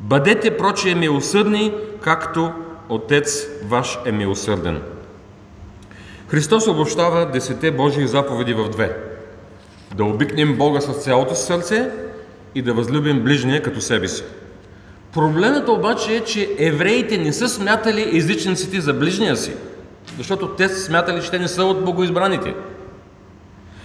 Бъдете 0.00 0.56
прочие 0.56 0.94
милосърдни, 0.94 1.72
както 2.00 2.52
Отец 2.88 3.46
ваш 3.64 3.98
е 4.06 4.12
милосърден. 4.12 4.82
Христос 6.28 6.66
обобщава 6.66 7.30
десете 7.30 7.70
Божии 7.70 8.06
заповеди 8.06 8.54
в 8.54 8.68
две. 8.68 8.96
Да 9.94 10.04
обикнем 10.04 10.56
Бога 10.56 10.80
с 10.80 11.04
цялото 11.04 11.34
сърце 11.34 11.90
и 12.54 12.62
да 12.62 12.74
възлюбим 12.74 13.20
ближния 13.20 13.62
като 13.62 13.80
себе 13.80 14.08
си. 14.08 14.24
Проблемът 15.14 15.68
обаче 15.68 16.16
е, 16.16 16.20
че 16.20 16.50
евреите 16.58 17.18
не 17.18 17.32
са 17.32 17.48
смятали 17.48 18.16
езичниците 18.16 18.80
за 18.80 18.94
ближния 18.94 19.36
си– 19.36 19.52
защото 20.16 20.48
те 20.48 20.68
смятали, 20.68 21.22
че 21.22 21.30
те 21.30 21.38
не 21.38 21.48
са 21.48 21.64
от 21.64 21.84
богоизбраните. 21.84 22.54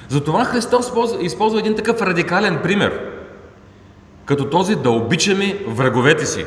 Затова 0.09 0.45
Христос 0.45 0.91
използва 1.21 1.59
един 1.59 1.75
такъв 1.75 2.01
радикален 2.01 2.59
пример, 2.63 2.99
като 4.25 4.49
този 4.49 4.75
да 4.75 4.89
обичаме 4.89 5.57
враговете 5.67 6.25
си. 6.25 6.45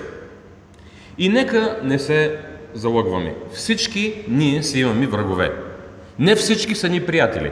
И 1.19 1.29
нека 1.29 1.79
не 1.83 1.99
се 1.99 2.39
залъгваме. 2.75 3.35
Всички 3.53 4.25
ние 4.29 4.63
си 4.63 4.81
имаме 4.81 5.07
врагове. 5.07 5.53
Не 6.19 6.35
всички 6.35 6.75
са 6.75 6.89
ни 6.89 7.07
приятели. 7.07 7.51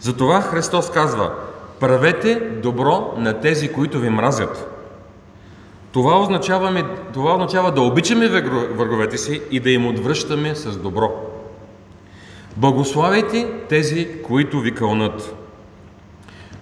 Затова 0.00 0.40
Христос 0.40 0.90
казва, 0.90 1.32
правете 1.80 2.34
добро 2.34 3.14
на 3.16 3.40
тези, 3.40 3.72
които 3.72 3.98
ви 3.98 4.10
мразят. 4.10 4.75
Това 5.96 6.20
означава, 6.20 6.84
това 7.12 7.34
означава 7.34 7.72
да 7.72 7.80
обичаме 7.80 8.28
враговете 8.28 9.18
си 9.18 9.42
и 9.50 9.60
да 9.60 9.70
им 9.70 9.86
отвръщаме 9.86 10.54
с 10.54 10.76
добро. 10.76 11.12
Благославяйте 12.56 13.48
тези, 13.68 14.22
които 14.22 14.60
ви 14.60 14.74
кълнат. 14.74 15.34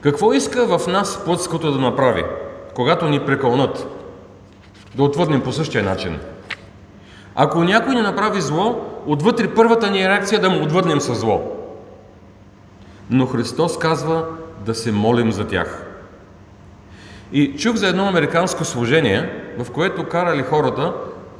Какво 0.00 0.32
иска 0.32 0.78
в 0.78 0.86
нас 0.86 1.24
плътското 1.24 1.72
да 1.72 1.78
направи, 1.78 2.24
когато 2.74 3.08
ни 3.08 3.20
прекълнат? 3.20 3.86
Да 4.94 5.02
отвърнем 5.02 5.40
по 5.40 5.52
същия 5.52 5.84
начин. 5.84 6.18
Ако 7.34 7.64
някой 7.64 7.94
ни 7.94 8.00
направи 8.00 8.40
зло, 8.40 8.84
отвътре 9.06 9.54
първата 9.54 9.90
ни 9.90 10.08
реакция 10.08 10.36
е 10.36 10.42
да 10.42 10.50
му 10.50 10.62
отвърнем 10.62 11.00
със 11.00 11.18
зло. 11.18 11.56
Но 13.10 13.26
Христос 13.26 13.78
казва 13.78 14.26
да 14.66 14.74
се 14.74 14.92
молим 14.92 15.32
за 15.32 15.46
тях. 15.46 15.83
И 17.34 17.56
чух 17.56 17.76
за 17.76 17.88
едно 17.88 18.06
американско 18.06 18.64
служение, 18.64 19.30
в 19.58 19.70
което 19.70 20.08
карали 20.08 20.42
хората, 20.42 20.92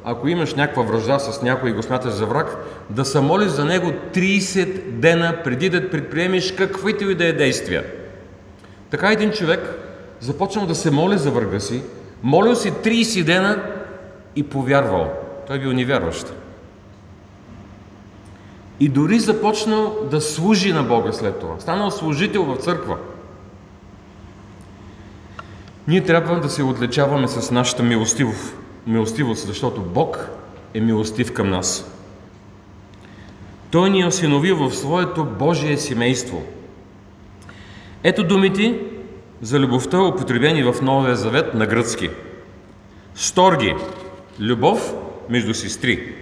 ако 0.04 0.28
имаш 0.28 0.54
някаква 0.54 0.82
връжда 0.82 1.18
с 1.18 1.42
някой 1.42 1.70
и 1.70 1.72
го 1.72 1.82
смяташ 1.82 2.12
за 2.12 2.26
враг, 2.26 2.56
да 2.90 3.04
се 3.04 3.20
молиш 3.20 3.48
за 3.48 3.64
него 3.64 3.92
30 4.14 4.90
дена 4.90 5.36
преди 5.44 5.68
да 5.68 5.90
предприемеш 5.90 6.52
каквито 6.52 7.10
и 7.10 7.14
да 7.14 7.26
е 7.26 7.32
действия. 7.32 7.84
Така 8.90 9.12
един 9.12 9.30
човек 9.30 9.60
започнал 10.20 10.66
да 10.66 10.74
се 10.74 10.90
моли 10.90 11.18
за 11.18 11.30
врага 11.30 11.60
си, 11.60 11.82
молил 12.22 12.54
си 12.54 12.72
30 12.72 13.24
дена 13.24 13.62
и 14.36 14.42
повярвал. 14.42 15.12
Той 15.46 15.58
бил 15.58 15.72
невярващ. 15.72 16.32
И 18.80 18.88
дори 18.88 19.18
започнал 19.18 19.96
да 20.10 20.20
служи 20.20 20.72
на 20.72 20.82
Бога 20.82 21.12
след 21.12 21.38
това. 21.40 21.54
Станал 21.58 21.90
служител 21.90 22.44
в 22.44 22.56
църква. 22.56 22.96
Ние 25.88 26.04
трябва 26.04 26.40
да 26.40 26.50
се 26.50 26.62
отличаваме 26.62 27.28
с 27.28 27.50
нашата 27.50 27.82
милостивост, 27.82 28.56
милостивост, 28.86 29.46
защото 29.46 29.80
Бог 29.80 30.28
е 30.74 30.80
милостив 30.80 31.32
към 31.32 31.50
нас. 31.50 31.90
Той 33.70 33.90
ни 33.90 34.00
е 34.00 34.06
осиновил 34.06 34.56
в 34.56 34.74
своето 34.74 35.24
Божие 35.24 35.78
семейство. 35.78 36.42
Ето 38.02 38.24
думите 38.24 38.80
за 39.42 39.60
любовта, 39.60 39.98
употребени 40.02 40.62
в 40.62 40.74
Новия 40.82 41.16
Завет 41.16 41.54
на 41.54 41.66
гръцки. 41.66 42.10
Сторги– 43.14 43.74
любов 44.40 44.94
между 45.28 45.54
сестри. 45.54 46.14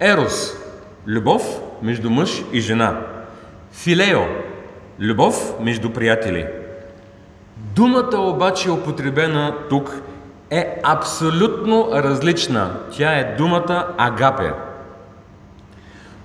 Ерос– 0.00 0.56
любов 1.06 1.60
между 1.82 2.10
мъж 2.10 2.42
и 2.52 2.60
жена. 2.60 3.00
Филео– 3.72 4.20
любов 5.00 5.54
между 5.60 5.90
приятели– 5.90 6.46
Думата 7.56 8.16
обаче 8.18 8.70
употребена 8.70 9.54
тук 9.70 10.02
е 10.50 10.80
абсолютно 10.82 11.88
различна. 11.92 12.70
Тя 12.96 13.12
е 13.12 13.34
думата 13.38 13.94
агапе. 13.98 14.52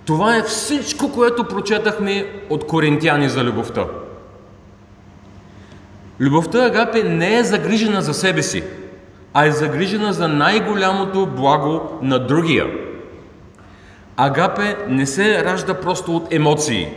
Това 0.06 0.36
е 0.36 0.44
всичко, 0.44 1.12
което 1.12 1.44
прочетахме 1.44 2.26
от 2.50 2.68
Коринтияни 2.68 3.30
за 3.30 3.44
любовта. 3.44 3.86
Любовта 6.20 6.66
агапе 6.66 7.04
не 7.04 7.38
е 7.38 7.44
загрижена 7.44 8.02
за 8.02 8.14
себе 8.14 8.44
си, 8.44 8.64
а 9.34 9.46
е 9.46 9.52
загрижена 9.52 10.14
за 10.14 10.28
най-голямото 10.28 11.26
благо 11.26 12.00
на 12.02 12.20
другия. 12.20 12.66
Агапе 14.18 14.78
не 14.88 15.06
се 15.06 15.46
ражда 15.46 15.74
просто 15.74 16.16
от 16.16 16.34
емоции, 16.34 16.88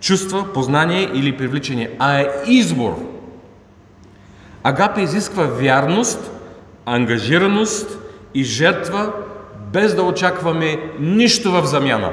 чувства, 0.00 0.52
познание 0.54 1.10
или 1.14 1.36
привличане, 1.36 1.90
а 1.98 2.20
е 2.20 2.28
избор– 2.46 3.12
Агапе 4.68 5.00
изисква 5.00 5.44
вярност, 5.44 6.30
ангажираност 6.86 7.98
и 8.34 8.44
жертва, 8.44 9.12
без 9.72 9.94
да 9.94 10.02
очакваме 10.02 10.78
нищо 11.00 11.52
в 11.52 11.66
замяна. 11.66 12.10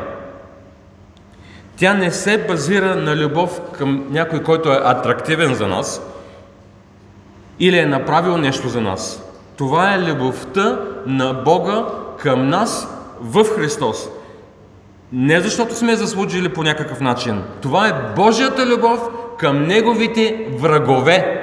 Тя 1.78 1.94
не 1.94 2.12
се 2.12 2.38
базира 2.38 2.96
на 2.96 3.16
любов 3.16 3.62
към 3.78 4.06
някой, 4.10 4.44
който 4.44 4.70
е 4.70 4.82
атрактивен 4.84 5.54
за 5.54 5.68
нас 5.68 6.02
или 7.60 7.78
е 7.78 7.86
направил 7.86 8.38
нещо 8.38 8.70
за 8.70 8.82
нас. 8.82 9.24
Това 9.58 9.94
е 9.94 10.04
любовта 10.04 10.80
на 11.06 11.34
Бога 11.34 11.86
към 12.18 12.50
нас 12.50 12.88
в 13.22 13.46
Христос. 13.56 14.10
Не 15.12 15.42
защото 15.42 15.76
сме 15.76 15.96
заслужили 15.96 16.50
по 16.50 16.64
някакъв 16.64 17.02
начин. 17.02 17.44
Това 17.62 17.88
е 17.88 18.16
Божията 18.16 18.66
любов 18.66 19.10
към 19.38 19.68
Неговите 19.68 20.48
врагове. 20.60 21.43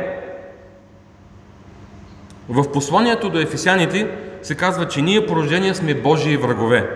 В 2.51 2.73
посланието 2.73 3.31
до 3.31 3.39
ефесяните 3.39 4.11
се 4.43 4.55
казва, 4.55 4.89
че 4.89 5.03
ние 5.03 5.27
порождения 5.27 5.75
сме 5.75 5.95
Божии 5.95 6.37
врагове. 6.37 6.91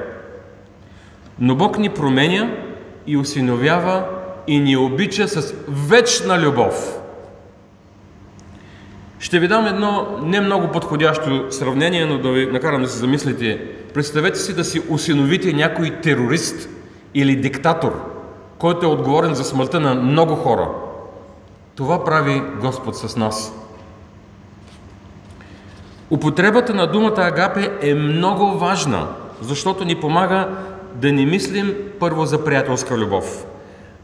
Но 1.38 1.57
Бог 1.57 1.79
ни 1.79 1.88
променя 1.88 2.51
и 3.07 3.17
осиновява 3.17 4.05
и 4.47 4.61
ни 4.61 4.77
обича 4.77 5.29
с 5.29 5.55
вечна 5.69 6.40
любов. 6.40 6.99
Ще 9.19 9.38
ви 9.38 9.49
дам 9.49 9.67
едно 9.67 10.19
не 10.23 10.40
много 10.40 10.69
подходящо 10.69 11.47
сравнение, 11.51 12.07
но 12.07 12.19
да 12.19 12.31
ви 12.31 12.47
накарам 12.47 12.83
да 12.83 12.88
се 12.88 12.99
замислите. 12.99 13.61
Представете 13.95 14.38
си 14.38 14.55
да 14.55 14.64
си 14.64 14.83
осиновите 14.90 15.53
някой 15.53 15.90
терорист 16.03 16.69
или 17.14 17.37
диктатор, 17.37 17.93
който 18.59 18.87
е 18.87 18.88
отговорен 18.88 19.35
за 19.35 19.45
смъртта 19.45 19.81
на 19.81 19.95
много 19.95 20.35
хора. 20.35 20.69
Това 21.75 22.05
прави 22.05 22.43
Господ 22.61 22.97
с 22.97 23.17
нас. 23.17 23.63
Употребата 26.14 26.74
на 26.74 26.87
думата 26.87 27.14
агапе 27.18 27.70
е 27.83 27.94
много 27.94 28.59
важна, 28.59 29.07
защото 29.40 29.85
ни 29.85 29.94
помага 29.94 30.48
да 30.94 31.12
не 31.12 31.27
мислим 31.27 31.74
първо 32.00 32.24
за 32.24 32.44
приятелска 32.44 32.98
любов. 32.98 33.46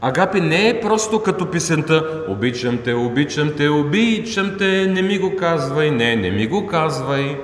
Агапе 0.01 0.39
не 0.39 0.69
е 0.69 0.81
просто 0.81 1.23
като 1.23 1.45
писента 1.45 2.23
Обичам 2.27 2.77
те, 2.77 2.93
обичам 2.93 3.51
те, 3.57 3.69
обичам 3.69 4.51
те, 4.57 4.87
не 4.87 5.01
ми 5.01 5.19
го 5.19 5.35
казвай, 5.35 5.91
не, 5.91 6.15
не 6.15 6.31
ми 6.31 6.47
го 6.47 6.67
казвай. 6.67 7.37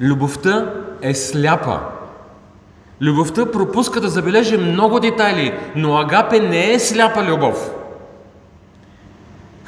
Любовта 0.00 0.74
е 1.02 1.14
сляпа. 1.14 1.80
Любовта 3.00 3.46
пропуска 3.46 4.00
да 4.00 4.08
забележи 4.08 4.56
много 4.56 5.00
детайли, 5.00 5.54
но 5.76 5.96
агапе 5.96 6.40
не 6.40 6.72
е 6.72 6.78
сляпа 6.78 7.22
любов. 7.24 7.70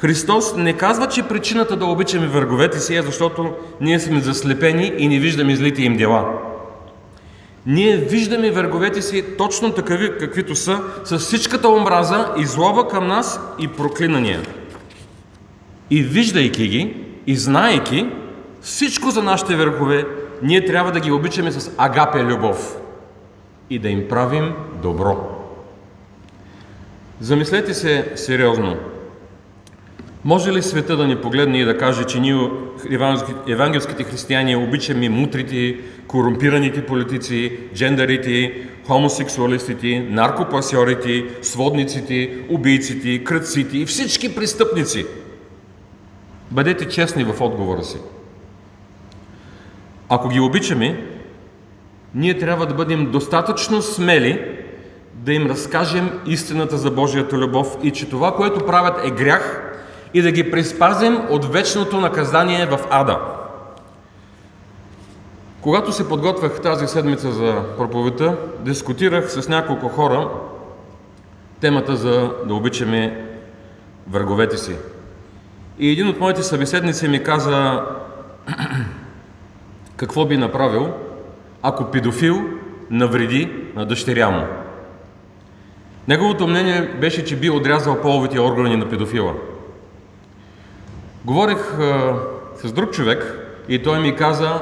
Христос 0.05 0.55
не 0.55 0.73
казва, 0.73 1.07
че 1.07 1.23
причината 1.23 1.75
да 1.75 1.85
обичаме 1.85 2.27
враговете 2.27 2.79
си 2.79 2.95
е 2.95 3.01
защото 3.01 3.53
ние 3.81 3.99
сме 3.99 4.19
заслепени 4.19 4.93
и 4.97 5.07
не 5.07 5.19
виждаме 5.19 5.55
злите 5.55 5.81
им 5.81 5.97
дела. 5.97 6.39
Ние 7.65 7.97
виждаме 7.97 8.51
враговете 8.51 9.01
си 9.01 9.25
точно 9.37 9.71
такави, 9.71 10.17
каквито 10.19 10.55
са, 10.55 10.81
с 11.03 11.17
всичката 11.17 11.69
омраза 11.69 12.33
и 12.37 12.45
злоба 12.45 12.87
към 12.87 13.07
нас 13.07 13.39
и 13.59 13.67
проклинания. 13.67 14.41
И 15.89 16.03
виждайки 16.03 16.67
ги, 16.67 16.97
и 17.27 17.35
знаейки 17.35 18.09
всичко 18.61 19.09
за 19.09 19.23
нашите 19.23 19.55
върхове, 19.55 20.05
ние 20.43 20.65
трябва 20.65 20.91
да 20.91 20.99
ги 20.99 21.11
обичаме 21.11 21.51
с 21.51 21.71
агапе 21.77 22.23
любов 22.23 22.77
и 23.69 23.79
да 23.79 23.89
им 23.89 24.07
правим 24.09 24.53
добро. 24.81 25.29
Замислете 27.19 27.73
се 27.73 28.11
сериозно. 28.15 28.77
Може 30.25 30.53
ли 30.53 30.61
света 30.61 30.97
да 30.97 31.07
ни 31.07 31.15
погледне 31.15 31.59
и 31.59 31.65
да 31.65 31.77
каже, 31.77 32.03
че 32.03 32.19
ние, 32.19 32.49
евангелските 33.47 34.03
християни, 34.03 34.55
обичаме 34.55 35.09
мутрите, 35.09 35.77
корумпираните 36.07 36.85
политици, 36.85 37.57
джендарите, 37.75 38.53
хомосексуалистите, 38.87 40.07
наркопасьорите, 40.09 41.25
сводниците, 41.41 42.37
убийците, 42.49 43.23
кръците 43.23 43.77
и 43.77 43.85
всички 43.85 44.35
престъпници? 44.35 45.05
Бъдете 46.51 46.87
честни 46.87 47.23
в 47.23 47.41
отговора 47.41 47.83
си. 47.83 47.97
Ако 50.09 50.29
ги 50.29 50.39
обичаме, 50.39 51.03
ние 52.15 52.37
трябва 52.37 52.65
да 52.65 52.73
бъдем 52.73 53.11
достатъчно 53.11 53.81
смели 53.81 54.41
да 55.13 55.33
им 55.33 55.47
разкажем 55.47 56.19
истината 56.25 56.77
за 56.77 56.91
Божията 56.91 57.37
любов 57.37 57.77
и 57.83 57.91
че 57.91 58.09
това, 58.09 58.35
което 58.35 58.65
правят 58.65 59.07
е 59.07 59.11
грях 59.11 59.71
и 60.15 60.21
да 60.21 60.31
ги 60.31 60.51
приспазим 60.51 61.21
от 61.29 61.45
вечното 61.45 61.99
наказание 61.99 62.65
в 62.65 62.79
ада. 62.89 63.19
Когато 65.61 65.91
се 65.91 66.09
подготвях 66.09 66.61
тази 66.61 66.87
седмица 66.87 67.31
за 67.31 67.63
проповедта, 67.77 68.37
дискутирах 68.59 69.31
с 69.31 69.49
няколко 69.49 69.87
хора 69.87 70.29
темата 71.61 71.95
за 71.95 72.31
да 72.45 72.53
обичаме 72.53 73.25
враговете 74.09 74.57
си. 74.57 74.75
И 75.79 75.91
един 75.91 76.07
от 76.07 76.19
моите 76.19 76.43
събеседници 76.43 77.07
ми 77.07 77.23
каза 77.23 77.81
какво 79.95 80.25
би 80.25 80.37
направил, 80.37 80.93
ако 81.61 81.91
педофил 81.91 82.41
навреди 82.89 83.51
на 83.75 83.85
дъщеря 83.85 84.29
му. 84.29 84.45
Неговото 86.07 86.47
мнение 86.47 86.81
беше, 87.01 87.25
че 87.25 87.35
би 87.35 87.49
отрязал 87.49 88.01
половите 88.01 88.39
органи 88.39 88.75
на 88.75 88.89
педофила. 88.89 89.33
Говорих 91.25 91.79
а, 91.79 92.15
с 92.55 92.71
друг 92.71 92.91
човек 92.91 93.39
и 93.69 93.83
той 93.83 93.99
ми 93.99 94.15
каза 94.15 94.61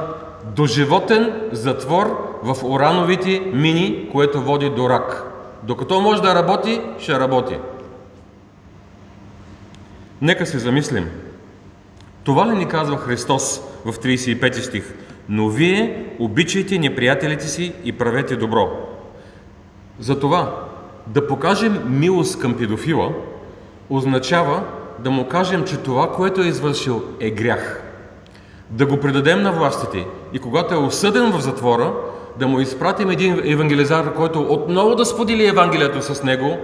доживотен 0.56 1.32
затвор 1.52 2.38
в 2.42 2.56
урановите 2.64 3.42
мини, 3.54 4.08
което 4.12 4.42
води 4.42 4.70
до 4.70 4.88
рак. 4.88 5.30
Докато 5.62 6.00
може 6.00 6.22
да 6.22 6.34
работи, 6.34 6.80
ще 6.98 7.20
работи. 7.20 7.58
Нека 10.22 10.46
се 10.46 10.58
замислим. 10.58 11.10
Това 12.24 12.46
ли 12.46 12.56
ни 12.56 12.68
казва 12.68 12.96
Христос 12.96 13.60
в 13.84 13.92
35 13.92 14.58
стих? 14.60 14.94
Но 15.28 15.48
вие 15.48 16.06
обичайте 16.18 16.78
неприятелите 16.78 17.46
си 17.46 17.72
и 17.84 17.92
правете 17.92 18.36
добро. 18.36 18.70
Затова 20.00 20.64
да 21.06 21.26
покажем 21.26 21.82
милост 21.86 22.40
към 22.40 22.56
педофила 22.56 23.12
означава 23.90 24.62
да 24.98 25.10
му 25.10 25.28
кажем, 25.28 25.64
че 25.64 25.76
това, 25.76 26.12
което 26.12 26.40
е 26.40 26.46
извършил, 26.46 27.02
е 27.20 27.30
грях. 27.30 27.82
Да 28.70 28.86
го 28.86 29.00
предадем 29.00 29.42
на 29.42 29.52
властите 29.52 30.06
и 30.32 30.38
когато 30.38 30.74
е 30.74 30.78
осъден 30.78 31.32
в 31.32 31.40
затвора, 31.40 31.92
да 32.38 32.48
му 32.48 32.60
изпратим 32.60 33.10
един 33.10 33.40
евангелизар, 33.44 34.14
който 34.14 34.40
отново 34.42 34.94
да 34.94 35.04
сподели 35.04 35.46
Евангелието 35.46 36.02
с 36.02 36.22
него 36.22 36.58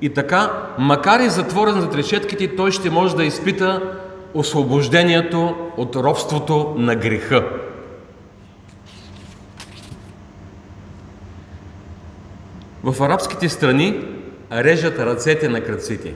и 0.00 0.14
така, 0.14 0.52
макар 0.78 1.20
и 1.20 1.30
затворен 1.30 1.80
за 1.80 1.96
решетките, 1.96 2.56
той 2.56 2.70
ще 2.70 2.90
може 2.90 3.16
да 3.16 3.24
изпита 3.24 3.82
освобождението 4.34 5.54
от 5.76 5.96
робството 5.96 6.74
на 6.78 6.94
греха. 6.94 7.44
В 12.84 13.02
арабските 13.02 13.48
страни 13.48 14.00
режат 14.52 14.98
ръцете 14.98 15.48
на 15.48 15.60
кръците. 15.60 16.14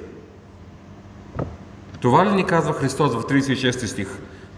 Това 2.00 2.26
ли 2.26 2.30
ни 2.30 2.44
казва 2.44 2.72
Христос 2.72 3.14
в 3.14 3.22
36 3.22 3.86
стих? 3.86 4.08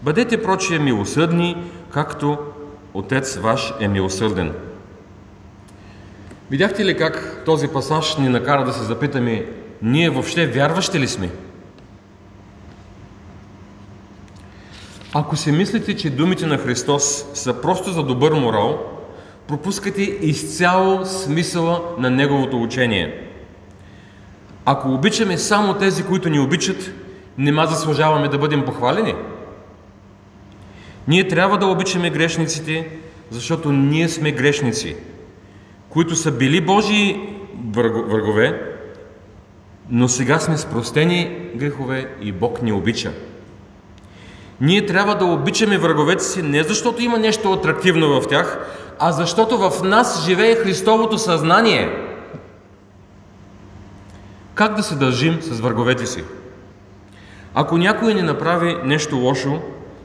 Бъдете 0.03 0.43
прочие 0.43 0.79
милосъдни, 0.79 1.57
както 1.89 2.37
Отец 2.93 3.35
ваш 3.35 3.73
е 3.79 3.87
милосърден. 3.87 4.53
Видяхте 6.51 6.85
ли 6.85 6.97
как 6.97 7.43
този 7.45 7.67
пасаж 7.67 8.17
ни 8.17 8.29
накара 8.29 8.65
да 8.65 8.73
се 8.73 8.83
запитаме, 8.83 9.45
ние 9.81 10.09
въобще 10.09 10.47
вярващи 10.47 10.99
ли 10.99 11.07
сме? 11.07 11.29
Ако 15.13 15.35
си 15.35 15.51
мислите, 15.51 15.95
че 15.95 16.09
думите 16.09 16.45
на 16.45 16.57
Христос 16.57 17.25
са 17.33 17.61
просто 17.61 17.91
за 17.91 18.03
добър 18.03 18.33
морал, 18.33 18.79
пропускате 19.47 20.01
изцяло 20.01 21.05
смисъла 21.05 21.81
на 21.97 22.09
Неговото 22.09 22.61
учение. 22.61 23.27
Ако 24.65 24.93
обичаме 24.93 25.37
само 25.37 25.73
тези, 25.73 26.03
които 26.03 26.29
ни 26.29 26.39
обичат, 26.39 26.91
нема 27.37 27.65
заслужаваме 27.65 28.27
да 28.27 28.37
бъдем 28.37 28.65
похвалени. 28.65 29.15
Ние 31.07 31.27
трябва 31.27 31.57
да 31.57 31.67
обичаме 31.67 32.09
грешниците, 32.09 32.87
защото 33.29 33.71
ние 33.71 34.09
сме 34.09 34.31
грешници– 34.31 34.95
които 35.91 36.15
са 36.15 36.31
били 36.31 36.61
Божии 36.61 37.35
врагове, 37.75 38.61
но 39.89 40.07
сега 40.07 40.39
сме 40.39 40.57
спростени 40.57 41.37
грехове 41.55 42.15
и 42.21 42.31
Бог 42.31 42.61
ни 42.61 42.71
обича. 42.71 43.11
Ние 44.61 44.85
трябва 44.85 45.15
да 45.15 45.25
обичаме 45.25 45.77
враговете 45.77 46.23
си 46.23 46.41
не 46.41 46.63
защото 46.63 47.01
има 47.01 47.19
нещо 47.19 47.53
атрактивно 47.53 48.21
в 48.21 48.27
тях, 48.27 48.59
а 48.99 49.11
защото 49.11 49.57
в 49.57 49.83
нас 49.83 50.25
живее 50.25 50.55
Христовото 50.55 51.17
съзнание. 51.17 51.89
Как 54.53 54.75
да 54.75 54.83
се 54.83 54.95
държим 54.95 55.41
с 55.41 55.59
враговете 55.59 56.05
си? 56.05 56.23
Ако 57.55 57.77
някой 57.77 58.13
ни 58.13 58.21
направи 58.21 58.77
нещо 58.83 59.17
лошо, 59.17 59.59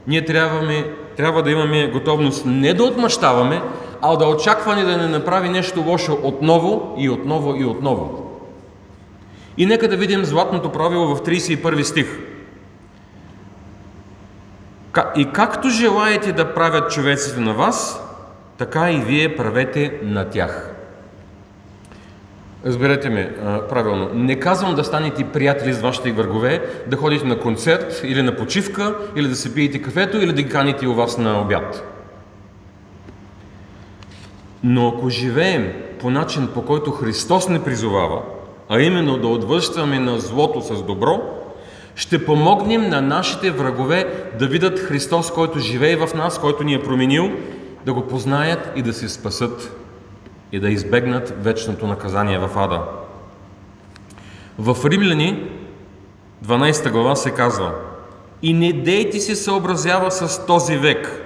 ние 0.07 0.25
трябва, 0.25 0.83
трябва 1.17 1.43
да 1.43 1.51
имаме 1.51 1.87
готовност 1.87 2.45
не 2.45 2.73
да 2.73 2.83
отмъщаваме, 2.83 3.61
а 4.01 4.15
да 4.15 4.25
очакване 4.25 4.83
да 4.83 4.97
не 4.97 5.07
направи 5.07 5.49
нещо 5.49 5.83
лошо 5.87 6.17
отново 6.23 6.95
и 6.97 7.09
отново 7.09 7.55
и 7.55 7.65
отново. 7.65 8.31
И 9.57 9.65
нека 9.65 9.87
да 9.87 9.97
видим 9.97 10.25
златното 10.25 10.71
правило 10.71 11.15
в 11.15 11.21
31 11.21 11.81
стих. 11.81 12.19
И 15.15 15.31
както 15.31 15.69
желаете 15.69 16.31
да 16.31 16.53
правят 16.53 16.91
човеците 16.91 17.39
на 17.39 17.53
вас, 17.53 18.03
така 18.57 18.91
и 18.91 18.99
вие 18.99 19.35
правете 19.35 19.99
на 20.03 20.29
тях. 20.29 20.73
Разберете 22.67 23.09
ме 23.09 23.35
а, 23.45 23.67
правилно. 23.67 24.09
Не 24.13 24.39
казвам 24.39 24.75
да 24.75 24.83
станете 24.83 25.23
приятели 25.23 25.73
с 25.73 25.81
вашите 25.81 26.11
врагове, 26.11 26.61
да 26.87 26.97
ходите 26.97 27.25
на 27.25 27.39
концерт 27.39 28.01
или 28.03 28.21
на 28.21 28.35
почивка, 28.35 28.95
или 29.15 29.27
да 29.27 29.35
се 29.35 29.53
пиете 29.53 29.81
кафето, 29.81 30.17
или 30.17 30.33
да 30.33 30.41
ги 30.41 30.49
каните 30.49 30.87
у 30.87 30.93
вас 30.93 31.17
на 31.17 31.41
обяд. 31.41 31.93
Но 34.63 34.87
ако 34.87 35.09
живеем 35.09 35.73
по 35.99 36.09
начин, 36.09 36.47
по 36.53 36.65
който 36.65 36.91
Христос 36.91 37.49
не 37.49 37.63
призовава, 37.63 38.21
а 38.69 38.81
именно 38.81 39.17
да 39.17 39.27
отвръщаме 39.27 39.99
на 39.99 40.19
злото 40.19 40.61
с 40.61 40.83
добро, 40.83 41.21
ще 41.95 42.25
помогнем 42.25 42.89
на 42.89 43.01
нашите 43.01 43.51
врагове 43.51 44.13
да 44.39 44.47
видят 44.47 44.79
Христос, 44.79 45.31
който 45.31 45.59
живее 45.59 45.95
в 45.95 46.09
нас, 46.15 46.39
който 46.39 46.63
ни 46.63 46.73
е 46.73 46.83
променил, 46.83 47.31
да 47.85 47.93
го 47.93 48.07
познаят 48.07 48.71
и 48.75 48.81
да 48.81 48.93
се 48.93 49.09
спасат 49.09 49.86
и 50.51 50.59
да 50.59 50.69
избегнат 50.69 51.43
вечното 51.43 51.87
наказание 51.87 52.39
в 52.39 52.49
ада. 52.55 52.81
В 54.59 54.85
Римляни 54.85 55.43
12 56.45 56.91
глава 56.91 57.15
се 57.15 57.31
казва 57.31 57.71
И 58.41 58.53
не 58.53 58.73
дейте 58.73 59.19
се 59.19 59.35
съобразява 59.35 60.11
с 60.11 60.45
този 60.45 60.77
век, 60.77 61.21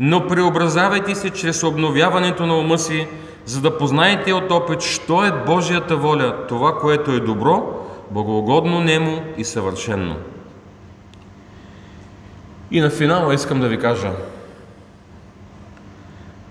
но 0.00 0.26
преобразявайте 0.26 1.14
се 1.14 1.30
чрез 1.30 1.62
обновяването 1.62 2.46
на 2.46 2.58
ума 2.58 2.78
си, 2.78 3.06
за 3.44 3.60
да 3.60 3.78
познаете 3.78 4.32
от 4.32 4.50
опит, 4.50 4.80
що 4.80 5.24
е 5.24 5.44
Божията 5.46 5.96
воля, 5.96 6.46
това, 6.48 6.78
което 6.78 7.10
е 7.10 7.20
добро, 7.20 7.86
благогодно 8.10 8.80
нему 8.80 9.22
и 9.36 9.44
съвършенно. 9.44 10.16
И 12.70 12.80
на 12.80 12.90
финала 12.90 13.34
искам 13.34 13.60
да 13.60 13.68
ви 13.68 13.78
кажа, 13.78 14.10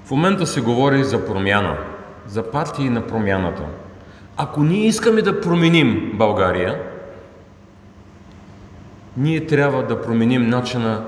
в 0.06 0.12
момента 0.12 0.48
се 0.48 0.62
говори 0.62 1.04
за 1.04 1.26
промяна, 1.26 1.78
за 2.28 2.52
партии 2.52 2.90
на 2.90 3.08
промяната. 3.08 3.64
Ако 4.38 4.64
ние 4.64 4.88
искаме 4.88 5.22
да 5.22 5.42
променим 5.42 6.12
България, 6.14 6.82
ние 9.18 9.46
трябва 9.46 9.84
да 9.84 10.02
променим 10.02 10.50
начина 10.50 11.06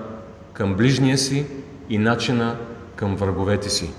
към 0.53 0.75
ближния 0.75 1.17
си, 1.17 1.45
и 1.89 1.97
начина 1.97 2.55
към 2.95 3.15
враговете 3.15 3.69
си. 3.69 3.91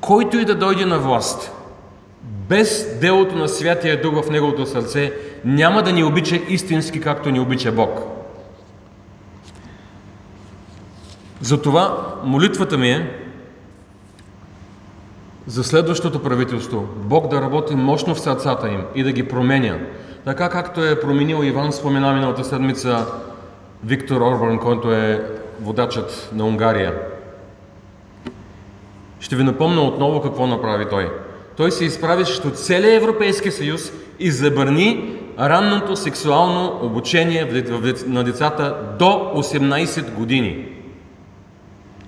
Който 0.00 0.38
и 0.38 0.44
да 0.44 0.54
дойде 0.54 0.86
на 0.86 0.98
власт, 0.98 1.52
без 2.22 2.98
делото 3.00 3.36
на 3.36 3.48
Святия 3.48 4.02
Дух 4.02 4.24
в 4.24 4.30
неговото 4.30 4.66
сърце, 4.66 5.12
няма 5.44 5.82
да 5.82 5.92
ни 5.92 6.04
обича 6.04 6.36
истински, 6.48 7.00
както 7.00 7.30
ни 7.30 7.40
обича 7.40 7.72
Бог. 7.72 8.00
Затова 11.40 12.14
молитвата 12.24 12.78
ми 12.78 12.90
е 12.90 13.27
за 15.48 15.64
следващото 15.64 16.22
правителство, 16.22 16.88
Бог 16.96 17.28
да 17.28 17.40
работи 17.40 17.74
мощно 17.74 18.14
в 18.14 18.20
сърцата 18.20 18.68
им 18.68 18.82
и 18.94 19.02
да 19.02 19.12
ги 19.12 19.28
променя. 19.28 19.78
Така 20.24 20.48
както 20.48 20.84
е 20.84 21.00
променил 21.00 21.44
Иван, 21.44 21.72
спомена 21.72 22.12
миналата 22.12 22.44
седмица 22.44 23.06
Виктор 23.84 24.20
Орбан, 24.20 24.58
който 24.58 24.92
е 24.92 25.24
водачът 25.60 26.30
на 26.34 26.44
Унгария. 26.44 26.94
Ще 29.20 29.36
ви 29.36 29.42
напомня 29.42 29.82
отново 29.82 30.22
какво 30.22 30.46
направи 30.46 30.86
той. 30.90 31.10
Той 31.56 31.70
се 31.70 31.84
изправи 31.84 32.24
срещу 32.24 32.50
целия 32.50 32.96
Европейски 32.96 33.50
съюз 33.50 33.92
и 34.20 34.30
забрани 34.30 35.18
ранното 35.38 35.96
сексуално 35.96 36.80
обучение 36.82 37.64
на 38.06 38.24
децата 38.24 38.76
до 38.98 39.32
18 39.36 40.14
години. 40.14 40.77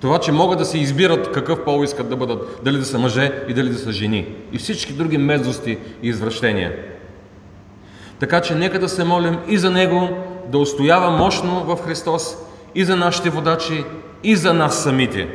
Това, 0.01 0.19
че 0.19 0.31
могат 0.31 0.59
да 0.59 0.65
се 0.65 0.77
избират 0.77 1.31
какъв 1.31 1.63
пол 1.63 1.83
искат 1.83 2.09
да 2.09 2.15
бъдат, 2.15 2.59
дали 2.63 2.77
да 2.77 2.85
са 2.85 2.99
мъже 2.99 3.43
и 3.47 3.53
дали 3.53 3.69
да 3.69 3.77
са 3.77 3.91
жени. 3.91 4.35
И 4.51 4.57
всички 4.57 4.93
други 4.93 5.17
мерзости 5.17 5.77
и 6.03 6.07
извращения. 6.09 6.73
Така 8.19 8.41
че 8.41 8.55
нека 8.55 8.79
да 8.79 8.89
се 8.89 9.03
молим 9.03 9.37
и 9.47 9.57
за 9.57 9.71
него, 9.71 10.09
да 10.47 10.57
устоява 10.57 11.11
мощно 11.11 11.63
в 11.63 11.77
Христос 11.85 12.37
и 12.75 12.83
за 12.83 12.95
нашите 12.95 13.29
водачи, 13.29 13.83
и 14.23 14.35
за 14.35 14.53
нас 14.53 14.83
самите. 14.83 15.27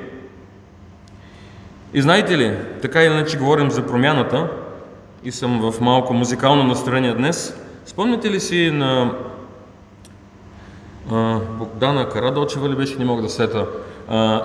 И 1.94 2.02
знаете 2.02 2.38
ли, 2.38 2.56
така 2.82 3.02
или 3.02 3.12
иначе 3.12 3.38
говорим 3.38 3.70
за 3.70 3.86
промяната 3.86 4.50
и 5.24 5.32
съм 5.32 5.70
в 5.70 5.80
малко 5.80 6.14
музикално 6.14 6.62
настроение 6.62 7.14
днес. 7.14 7.60
Спомняте 7.84 8.30
ли 8.30 8.40
си 8.40 8.70
на 8.70 9.12
а, 11.12 11.38
Богдана 11.38 12.08
Карадочева 12.08 12.68
ли 12.68 12.74
беше, 12.74 12.98
не 12.98 13.04
мога 13.04 13.22
да 13.22 13.28
сета, 13.28 13.66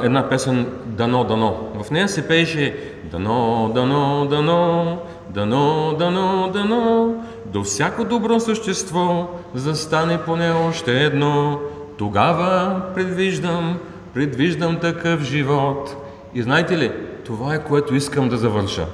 една 0.04 0.30
песен 0.30 0.66
Дано, 0.86 1.24
дано. 1.24 1.72
В 1.84 1.92
нея 1.92 2.08
се 2.10 2.28
пееше 2.28 2.76
Дано, 3.12 3.72
дано, 3.76 4.28
дано, 4.30 4.98
дано, 5.30 5.96
дано, 6.00 6.50
дано, 6.54 7.16
до 7.46 7.64
всяко 7.64 8.04
добро 8.04 8.40
същество 8.40 9.30
застане 9.54 10.22
поне 10.26 10.52
още 10.52 11.04
едно. 11.04 11.60
Тогава 11.98 12.82
предвиждам, 12.96 13.80
предвиждам 14.14 14.80
такъв 14.80 15.24
живот. 15.24 15.96
И 16.36 16.42
знаете 16.42 16.78
ли, 16.78 16.92
това 17.26 17.56
е 17.56 17.64
което 17.64 17.96
искам 17.96 18.30
да 18.30 18.38
завърша. 18.38 18.86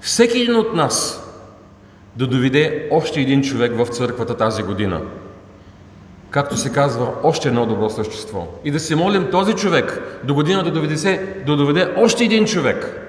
Всеки 0.00 0.38
един 0.38 0.56
от 0.56 0.74
нас 0.74 1.20
да 2.16 2.26
доведе 2.26 2.88
още 2.90 3.20
един 3.20 3.42
човек 3.42 3.72
в 3.76 3.86
църквата 3.86 4.36
тази 4.36 4.62
година. 4.62 5.00
Както 6.34 6.56
се 6.56 6.72
казва, 6.72 7.12
още 7.22 7.48
едно 7.48 7.66
добро 7.66 7.90
същество. 7.90 8.46
И 8.64 8.70
да 8.70 8.80
се 8.80 8.96
молим 8.96 9.30
този 9.30 9.52
човек 9.52 10.02
до 10.24 10.34
година 10.34 10.70
доведе, 10.70 10.96
се, 10.96 11.42
да 11.46 11.56
доведе 11.56 11.94
още 11.96 12.24
един 12.24 12.44
човек. 12.44 13.00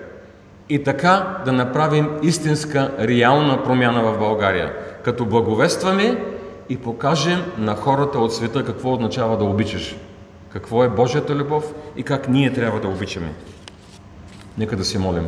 И 0.70 0.84
така 0.84 1.38
да 1.46 1.52
направим 1.52 2.10
истинска, 2.24 2.92
реална 3.00 3.64
промяна 3.64 4.04
в 4.04 4.20
България. 4.20 4.74
Като 5.04 5.26
благовестваме 5.26 6.24
и 6.70 6.78
покажем 6.78 7.44
на 7.58 7.76
хората 7.76 8.20
от 8.20 8.34
света 8.34 8.66
какво 8.66 8.94
означава 8.94 9.38
да 9.38 9.44
обичаш. 9.44 9.96
Какво 10.50 10.84
е 10.84 10.90
Божията 10.90 11.36
любов 11.36 11.74
и 11.98 12.04
как 12.04 12.28
ние 12.28 12.54
трябва 12.54 12.80
да 12.80 12.88
обичаме. 12.88 13.34
Нека 14.58 14.76
да 14.76 14.86
се 14.86 15.00
молим. 15.00 15.28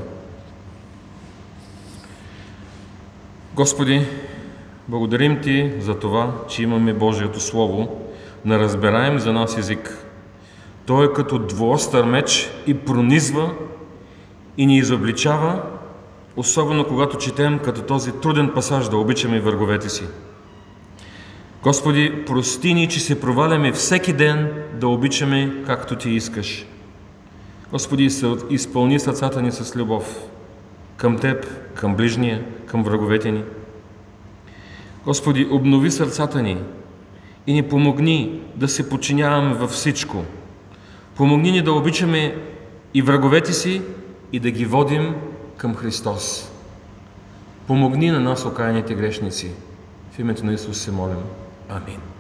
Господи, 3.56 4.08
благодарим 4.90 5.42
Ти 5.42 5.74
за 5.80 6.00
това, 6.00 6.34
че 6.50 6.64
имаме 6.64 6.94
Божието 6.94 7.40
Слово 7.40 8.02
на 8.46 8.60
разбираем 8.60 9.20
за 9.20 9.34
нас 9.34 9.58
език. 9.58 10.06
Той 10.86 11.06
е 11.06 11.14
като 11.14 11.40
двуостър 11.40 12.06
меч 12.06 12.50
и 12.68 12.74
пронизва 12.74 13.52
и 14.58 14.66
ни 14.66 14.78
изобличава, 14.78 15.62
особено 16.36 16.88
когато 16.88 17.18
четем 17.18 17.60
като 17.60 17.82
този 17.82 18.12
труден 18.12 18.52
пасаж 18.56 18.90
да 18.90 18.98
обичаме 18.98 19.40
враговете 19.40 19.90
си. 19.90 20.04
Господи, 21.64 22.24
прости 22.26 22.74
ни, 22.74 22.88
че 22.88 23.00
се 23.00 23.22
проваляме 23.22 23.72
всеки 23.72 24.14
ден 24.14 24.64
да 24.74 24.88
обичаме 24.88 25.64
както 25.66 25.96
Ти 25.96 26.10
искаш. 26.10 26.66
Господи, 27.72 28.10
изпълни 28.50 29.00
сърцата 29.00 29.42
ни 29.42 29.52
с 29.52 29.76
любов 29.76 30.20
към 30.98 31.18
Теб, 31.18 31.46
към 31.74 31.96
ближния, 31.96 32.46
към 32.66 32.84
враговете 32.84 33.32
ни. 33.32 33.44
Господи, 35.08 35.48
обнови 35.52 35.92
сърцата 35.92 36.42
ни 36.42 36.58
и 37.48 37.54
ни 37.54 37.64
помогни 37.64 38.42
да 38.56 38.68
се 38.68 38.90
подчиняваме 38.90 39.54
във 39.54 39.72
всичко. 39.72 40.24
Помогни 41.16 41.52
ни 41.52 41.62
да 41.62 41.72
обичаме 41.72 42.36
и 42.94 43.02
враговете 43.02 43.54
си 43.54 43.82
и 44.34 44.40
да 44.40 44.52
ги 44.52 44.66
водим 44.66 45.16
към 45.58 45.76
Христос. 45.76 46.52
Помогни 47.68 48.12
на 48.12 48.20
нас, 48.20 48.46
окаяните 48.46 48.96
грешници. 48.96 49.52
В 50.12 50.20
името 50.20 50.46
на 50.46 50.54
Исус 50.54 50.78
се 50.78 50.92
молим. 50.92 51.24
Амин. 51.70 52.17